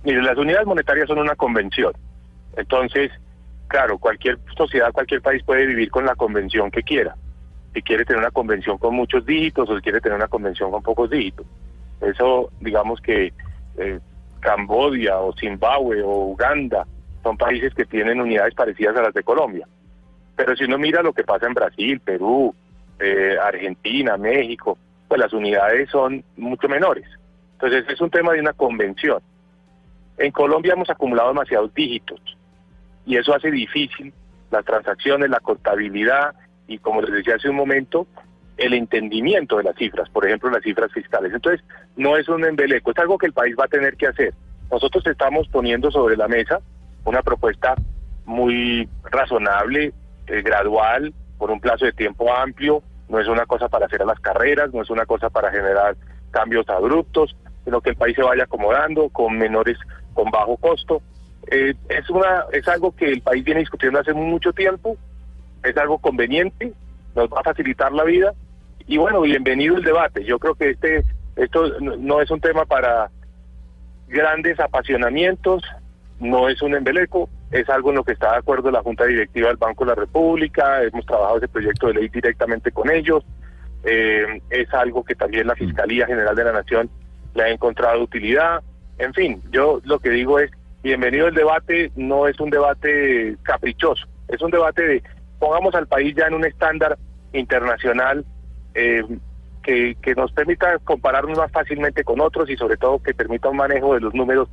Mire, 0.04 0.22
las 0.22 0.38
unidades 0.38 0.68
monetarias 0.68 1.08
son 1.08 1.18
una 1.18 1.36
convención. 1.36 1.94
Entonces, 2.56 3.12
claro, 3.68 3.98
cualquier 3.98 4.38
sociedad, 4.56 4.92
cualquier 4.92 5.24
país 5.24 5.42
puede 5.44 5.66
vivir 5.66 5.90
con 5.90 6.06
la 6.06 6.14
convención 6.16 6.70
que 6.70 6.84
quiera. 6.84 7.16
Si 7.74 7.82
quiere 7.82 8.06
tener 8.06 8.20
una 8.22 8.30
convención 8.30 8.78
con 8.78 8.94
muchos 8.94 9.26
dígitos 9.26 9.68
o 9.68 9.76
si 9.76 9.82
quiere 9.82 10.00
tener 10.00 10.18
una 10.18 10.28
convención 10.28 10.70
con 10.70 10.84
pocos 10.84 11.10
dígitos. 11.10 11.48
Eso, 12.02 12.52
digamos 12.62 13.02
que 13.02 13.34
eh, 13.78 14.00
Cambodia 14.42 15.18
o 15.18 15.34
Zimbabue 15.34 16.04
o 16.04 16.28
Uganda 16.28 16.86
son 17.24 17.36
países 17.36 17.74
que 17.74 17.86
tienen 17.86 18.22
unidades 18.22 18.54
parecidas 18.54 18.96
a 18.96 19.02
las 19.02 19.14
de 19.16 19.24
Colombia. 19.24 19.68
Pero 20.36 20.56
si 20.56 20.66
uno 20.66 20.78
mira 20.78 21.02
lo 21.02 21.14
que 21.14 21.24
pasa 21.24 21.48
en 21.48 21.56
Brasil, 21.56 22.00
Perú, 22.00 22.54
eh, 23.00 23.38
Argentina, 23.42 24.18
México, 24.18 24.78
pues 25.08 25.20
las 25.20 25.34
unidades 25.34 25.90
son 25.90 26.24
mucho 26.38 26.68
menores. 26.68 27.06
Entonces 27.54 27.86
es 27.90 28.02
un 28.02 28.10
tema 28.10 28.34
de 28.34 28.40
una 28.40 28.54
convención. 28.54 29.20
En 30.18 30.32
Colombia 30.32 30.74
hemos 30.74 30.90
acumulado 30.90 31.30
demasiados 31.30 31.74
dígitos 31.74 32.20
y 33.06 33.18
eso 33.18 33.34
hace 33.34 33.52
difícil 33.52 34.14
las 34.52 34.64
transacciones, 34.66 35.30
la 35.30 35.40
contabilidad 35.40 36.36
y, 36.68 36.78
como 36.80 37.02
les 37.02 37.12
decía 37.12 37.36
hace 37.36 37.50
un 37.50 37.56
momento, 37.56 38.08
el 38.58 38.74
entendimiento 38.74 39.58
de 39.58 39.64
las 39.64 39.76
cifras, 39.76 40.10
por 40.10 40.26
ejemplo, 40.26 40.50
las 40.50 40.64
cifras 40.64 40.92
fiscales. 40.92 41.34
Entonces, 41.34 41.64
no 41.98 42.18
es 42.18 42.28
un 42.30 42.46
embeleco, 42.46 42.92
es 42.92 42.98
algo 42.98 43.18
que 43.18 43.28
el 43.28 43.34
país 43.34 43.56
va 43.60 43.66
a 43.66 43.70
tener 43.70 43.98
que 43.98 44.08
hacer. 44.08 44.34
Nosotros 44.72 45.06
estamos 45.06 45.48
poniendo 45.50 45.92
sobre 45.92 46.18
la 46.18 46.28
mesa 46.28 46.60
una 47.04 47.22
propuesta 47.22 47.76
muy 48.26 48.90
razonable, 49.04 49.94
eh, 50.28 50.42
gradual, 50.42 51.14
por 51.38 51.52
un 51.52 51.60
plazo 51.60 51.86
de 51.86 51.92
tiempo 51.94 52.34
amplio, 52.34 52.82
no 53.10 53.20
es 53.20 53.28
una 53.28 53.46
cosa 53.46 53.68
para 53.70 53.86
hacer 53.86 54.02
a 54.02 54.06
las 54.06 54.20
carreras, 54.20 54.74
no 54.74 54.82
es 54.82 54.90
una 54.90 55.06
cosa 55.06 55.30
para 55.30 55.52
generar 55.52 55.96
cambios 56.32 56.68
abruptos, 56.70 57.36
sino 57.64 57.82
que 57.82 57.92
el 57.92 57.96
país 57.96 58.16
se 58.16 58.24
vaya 58.24 58.44
acomodando 58.44 59.10
con 59.10 59.38
menores, 59.38 59.78
con 60.14 60.30
bajo 60.32 60.58
costo. 60.58 61.02
Eh, 61.52 61.74
es 61.90 62.10
una, 62.10 62.46
es 62.52 62.68
algo 62.68 62.96
que 62.96 63.12
el 63.12 63.22
país 63.22 63.44
viene 63.44 63.60
discutiendo 63.62 64.00
hace 64.00 64.14
mucho 64.14 64.52
tiempo, 64.54 64.98
es 65.64 65.76
algo 65.78 65.98
conveniente, 66.00 66.74
nos 67.16 67.30
va 67.30 67.40
a 67.42 67.44
facilitar 67.44 67.92
la 67.92 68.04
vida 68.04 68.34
y 68.88 68.98
bueno, 68.98 69.22
bienvenido 69.22 69.78
el 69.78 69.84
debate. 69.84 70.24
Yo 70.24 70.38
creo 70.40 70.56
que 70.56 70.72
este, 70.72 71.04
esto 71.36 71.80
no- 71.80 71.96
no 71.98 72.22
es 72.22 72.30
un 72.32 72.40
tema 72.42 72.66
para 72.66 73.10
grandes 74.08 74.60
apasionamientos, 74.60 75.64
no 76.20 76.50
es 76.50 76.62
un 76.62 76.76
embeleco, 76.76 77.30
es 77.52 77.70
algo 77.70 77.90
en 77.90 77.98
lo 77.98 78.04
que 78.04 78.14
está 78.14 78.32
de 78.32 78.38
acuerdo 78.38 78.72
la 78.72 78.82
Junta 78.82 79.06
Directiva 79.06 79.50
del 79.50 79.58
Banco 79.58 79.86
de 79.86 79.90
la 79.90 79.96
República, 79.96 80.84
hemos 80.84 81.06
trabajado 81.06 81.38
ese 81.38 81.48
proyecto 81.48 81.88
de 81.88 81.94
ley 81.96 82.10
directamente 82.10 82.72
con 82.72 82.90
ellos, 82.90 83.24
eh, 83.84 84.42
es 84.50 84.74
algo 84.74 85.04
que 85.04 85.16
también 85.16 85.48
la 85.48 85.56
Fiscalía 85.56 86.08
General 86.08 86.36
de 86.36 86.44
la 86.44 86.52
Nación 86.52 86.90
le 87.34 87.44
ha 87.44 87.50
encontrado 87.50 88.02
utilidad, 88.02 88.62
en 88.98 89.14
fin, 89.14 89.42
yo 89.52 89.82
lo 89.84 90.00
que 90.00 90.10
digo 90.10 90.40
es, 90.40 90.52
bienvenido 90.82 91.28
el 91.28 91.36
debate, 91.36 91.92
no 91.96 92.28
es 92.28 92.40
un 92.40 92.50
debate 92.50 93.36
caprichoso, 93.44 94.06
es 94.28 94.42
un 94.42 94.52
debate 94.52 94.82
de, 94.82 95.04
pongamos 95.40 95.76
al 95.76 95.88
país 95.88 96.16
ya 96.16 96.28
en 96.28 96.36
un 96.36 96.46
estándar 96.46 96.98
internacional 97.34 98.26
eh, 98.74 99.04
que, 99.64 99.96
que 100.02 100.16
nos 100.16 100.32
permita 100.32 100.78
compararnos 100.80 101.38
más 101.38 101.52
fácilmente 101.52 102.04
con 102.04 102.22
otros 102.22 102.50
y 102.50 102.56
sobre 102.56 102.78
todo 102.78 103.02
que 103.02 103.14
permita 103.14 103.50
un 103.50 103.58
manejo 103.58 103.94
de 103.96 104.00
los 104.00 104.14
números 104.14 104.50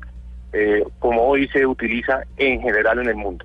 eh, 0.52 0.84
como 0.98 1.22
hoy 1.22 1.48
se 1.48 1.66
utiliza 1.66 2.20
en 2.36 2.60
general 2.60 2.98
en 3.00 3.08
el 3.08 3.16
mundo. 3.16 3.44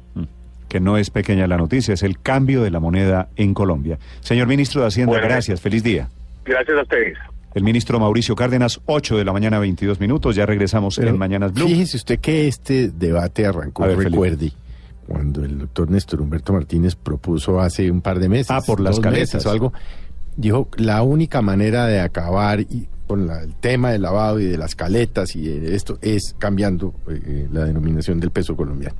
Que 0.67 0.79
no 0.79 0.97
es 0.97 1.09
pequeña 1.09 1.47
la 1.47 1.57
noticia, 1.57 1.93
es 1.93 2.03
el 2.03 2.19
cambio 2.19 2.61
de 2.61 2.71
la 2.71 2.79
moneda 2.79 3.29
en 3.37 3.53
Colombia. 3.53 3.97
Señor 4.19 4.47
ministro 4.47 4.81
de 4.81 4.87
Hacienda, 4.87 5.13
Bueno, 5.13 5.27
gracias, 5.27 5.61
feliz 5.61 5.83
día. 5.83 6.09
Gracias 6.45 6.77
a 6.77 6.81
ustedes. 6.81 7.17
el 7.55 7.63
ministro 7.63 7.99
Mauricio 7.99 8.35
Cárdenas, 8.35 8.81
8 8.85 9.17
de 9.17 9.25
la 9.25 9.31
mañana, 9.33 9.59
22 9.59 9.99
minutos. 9.99 10.35
Ya 10.35 10.45
regresamos 10.45 10.97
Pero 10.97 11.09
en 11.09 11.17
Mañanas 11.17 11.53
Blue. 11.53 11.67
Fíjese 11.67 11.97
usted 11.97 12.19
que 12.19 12.47
este 12.47 12.89
debate 12.89 13.45
arrancó, 13.45 13.83
A 13.83 13.87
ver, 13.87 13.97
Felipe. 13.97 14.11
recuerde, 14.11 14.51
cuando 15.07 15.43
el 15.45 15.57
doctor 15.59 15.89
Néstor 15.89 16.21
Humberto 16.21 16.51
Martínez 16.53 16.95
propuso 16.95 17.61
hace 17.61 17.89
un 17.89 18.01
par 18.01 18.19
de 18.19 18.27
meses. 18.29 18.51
Ah, 18.51 18.61
por 18.65 18.79
las 18.81 18.99
caletas. 18.99 19.45
o 19.45 19.49
algo. 19.49 19.71
Dijo, 20.35 20.67
la 20.75 21.01
única 21.01 21.41
manera 21.41 21.85
de 21.87 21.99
acabar 22.01 22.59
y, 22.59 22.87
con 23.07 23.25
la- 23.25 23.41
el 23.41 23.55
tema 23.55 23.91
del 23.91 24.01
lavado 24.03 24.39
y 24.39 24.45
de 24.45 24.57
las 24.57 24.75
caletas 24.75 25.35
y 25.35 25.47
de 25.47 25.75
esto 25.75 25.97
es 26.01 26.35
cambiando 26.37 26.93
eh, 27.09 27.47
la 27.51 27.63
denominación 27.65 28.19
del 28.19 28.31
peso 28.31 28.55
colombiano. 28.55 28.95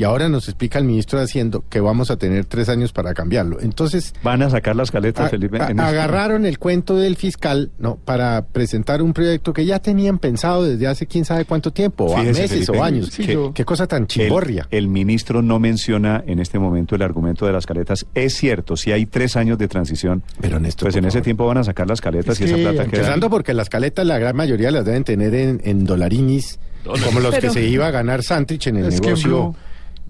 Y 0.00 0.04
ahora 0.04 0.30
nos 0.30 0.48
explica 0.48 0.78
el 0.78 0.86
ministro 0.86 1.18
de 1.18 1.26
Hacienda 1.26 1.58
que 1.68 1.78
vamos 1.78 2.10
a 2.10 2.16
tener 2.16 2.46
tres 2.46 2.70
años 2.70 2.90
para 2.90 3.12
cambiarlo. 3.12 3.60
Entonces, 3.60 4.14
Van 4.22 4.40
a 4.40 4.48
sacar 4.48 4.74
las 4.74 4.90
caletas, 4.90 5.26
a- 5.26 5.28
Felipe. 5.28 5.58
en 5.58 5.62
este- 5.64 5.82
agarraron 5.82 6.46
el 6.46 6.58
cuento 6.58 6.96
del 6.96 7.16
fiscal 7.16 7.70
no 7.78 7.96
para 7.96 8.46
presentar 8.46 9.02
un 9.02 9.12
proyecto 9.12 9.52
que 9.52 9.66
ya 9.66 9.78
tenían 9.80 10.18
pensado 10.18 10.64
desde 10.64 10.86
hace 10.86 11.06
quién 11.06 11.26
sabe 11.26 11.44
cuánto 11.44 11.70
tiempo, 11.70 12.04
o 12.06 12.16
a 12.16 12.22
meses 12.22 12.50
Felipe, 12.50 12.78
o 12.78 12.82
años. 12.82 13.10
que- 13.14 13.26
qué, 13.26 13.50
qué 13.54 13.64
cosa 13.66 13.86
tan 13.86 14.06
chiborria. 14.06 14.66
El, 14.70 14.84
el 14.84 14.88
ministro 14.88 15.42
no 15.42 15.58
menciona 15.58 16.24
en 16.26 16.38
este 16.38 16.58
momento 16.58 16.94
el 16.96 17.02
argumento 17.02 17.44
de 17.44 17.52
las 17.52 17.66
caletas. 17.66 18.06
Es 18.14 18.34
cierto, 18.36 18.78
si 18.78 18.92
hay 18.92 19.04
tres 19.04 19.36
años 19.36 19.58
de 19.58 19.68
transición, 19.68 20.22
Pero 20.40 20.58
Néstor, 20.60 20.86
pues 20.86 20.96
en 20.96 21.04
ese 21.04 21.18
favor. 21.18 21.24
tiempo 21.24 21.46
van 21.46 21.58
a 21.58 21.64
sacar 21.64 21.86
las 21.86 22.00
caletas 22.00 22.40
y 22.40 22.44
esa 22.44 22.56
Sí, 22.56 22.62
plata 22.62 22.84
queda. 22.86 23.00
empezando 23.00 23.28
porque 23.28 23.52
las 23.52 23.68
caletas 23.68 24.06
la 24.06 24.18
gran 24.18 24.34
mayoría 24.34 24.70
las 24.70 24.86
deben 24.86 25.04
tener 25.04 25.34
en, 25.34 25.60
en 25.62 25.84
dolarinis, 25.84 26.58
como 27.04 27.20
los 27.20 27.34
que 27.34 27.42
Pero- 27.42 27.52
se 27.52 27.64
iba 27.66 27.86
a 27.86 27.90
ganar 27.90 28.22
Santrich 28.22 28.66
en 28.68 28.78
el 28.78 28.86
Es 28.86 28.98
que 29.02 29.08
negocio 29.08 29.28
Blue- 29.28 29.56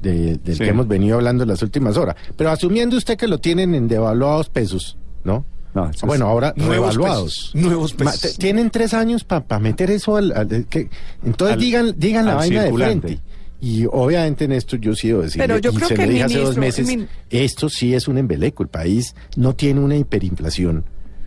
de- 0.03 0.37
del 0.39 0.57
Sí. 0.57 0.65
que 0.65 0.71
hemos 0.71 0.89
venido 0.89 1.17
hablando 1.17 1.43
en 1.45 1.49
las 1.49 1.63
últimas 1.63 1.97
horas. 1.97 2.17
Pero 2.37 2.51
asumiendo 2.51 2.97
usted 2.97 3.17
que 3.17 3.29
lo 3.29 3.39
tienen 3.39 3.75
en 3.75 3.89
devaluados 3.89 4.49
pesos, 4.49 4.97
¿no? 5.25 5.45
No, 5.73 5.89
bueno, 6.05 6.27
ahora 6.27 6.53
Nuevos 6.57 6.95
revaluados. 6.97 7.51
pesos, 7.53 7.55
nuevos 7.55 7.93
pesos. 7.95 8.37
tienen 8.39 8.71
tres 8.71 8.93
años 8.93 9.23
para 9.23 9.61
meter 9.61 9.91
eso 9.93 10.17
al... 10.17 10.33
al- 10.33 10.67
que, 10.69 10.91
entonces 11.25 11.55
Al- 11.55 11.61
digan, 11.61 11.95
digan 11.97 12.25
la 12.27 12.33
al 12.33 12.39
vaina 12.39 12.63
circulante. 12.63 13.07
de 13.09 13.15
frente. 13.17 13.31
Y 13.61 13.85
obviamente 13.87 14.47
en 14.47 14.53
esto 14.53 14.77
yo 14.77 14.95
sí 14.97 15.09
debo 15.09 15.23
decir, 15.23 15.41
Pero 15.41 15.59
yo 15.59 15.71
y 15.71 15.75
creo 15.77 15.89
se 15.89 15.95
que 15.95 15.99
lo 16.03 16.05
el 16.07 16.11
dije 16.15 16.25
hace 16.25 16.39
dos 16.41 16.57
meses, 16.57 16.89
min- 16.89 17.07
esto 17.29 17.69
sí 17.69 17.95
es 17.95 18.09
un 18.09 18.19
embeleco. 18.19 18.63
El 18.65 18.69
país 18.71 19.15
no 19.37 19.55
tiene 19.55 19.79
una 19.81 19.97
hiperinflación 19.97 20.85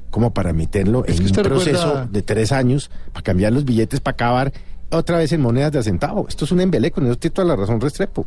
como 0.09 0.33
para 0.33 0.51
meterlo 0.51 1.05
Es 1.05 1.19
en 1.19 1.25
un 1.27 1.31
proceso 1.31 1.85
recuerda- 1.85 2.07
de 2.11 2.21
tres 2.23 2.51
años 2.51 2.91
para 3.13 3.23
cambiar 3.23 3.53
los 3.53 3.63
billetes, 3.65 3.99
para 4.01 4.13
acabar 4.15 4.53
otra 4.91 5.17
vez 5.19 5.31
en 5.31 5.41
monedas 5.41 5.71
de 5.71 5.79
a 5.79 5.83
centavo. 5.83 6.27
Esto 6.27 6.45
es 6.45 6.51
un 6.51 6.59
embeleco, 6.59 6.99
en 7.01 7.07
eso 7.07 7.15
tiene 7.17 7.33
toda 7.33 7.47
la 7.47 7.55
razón 7.55 7.79
Restrepo. 7.79 8.25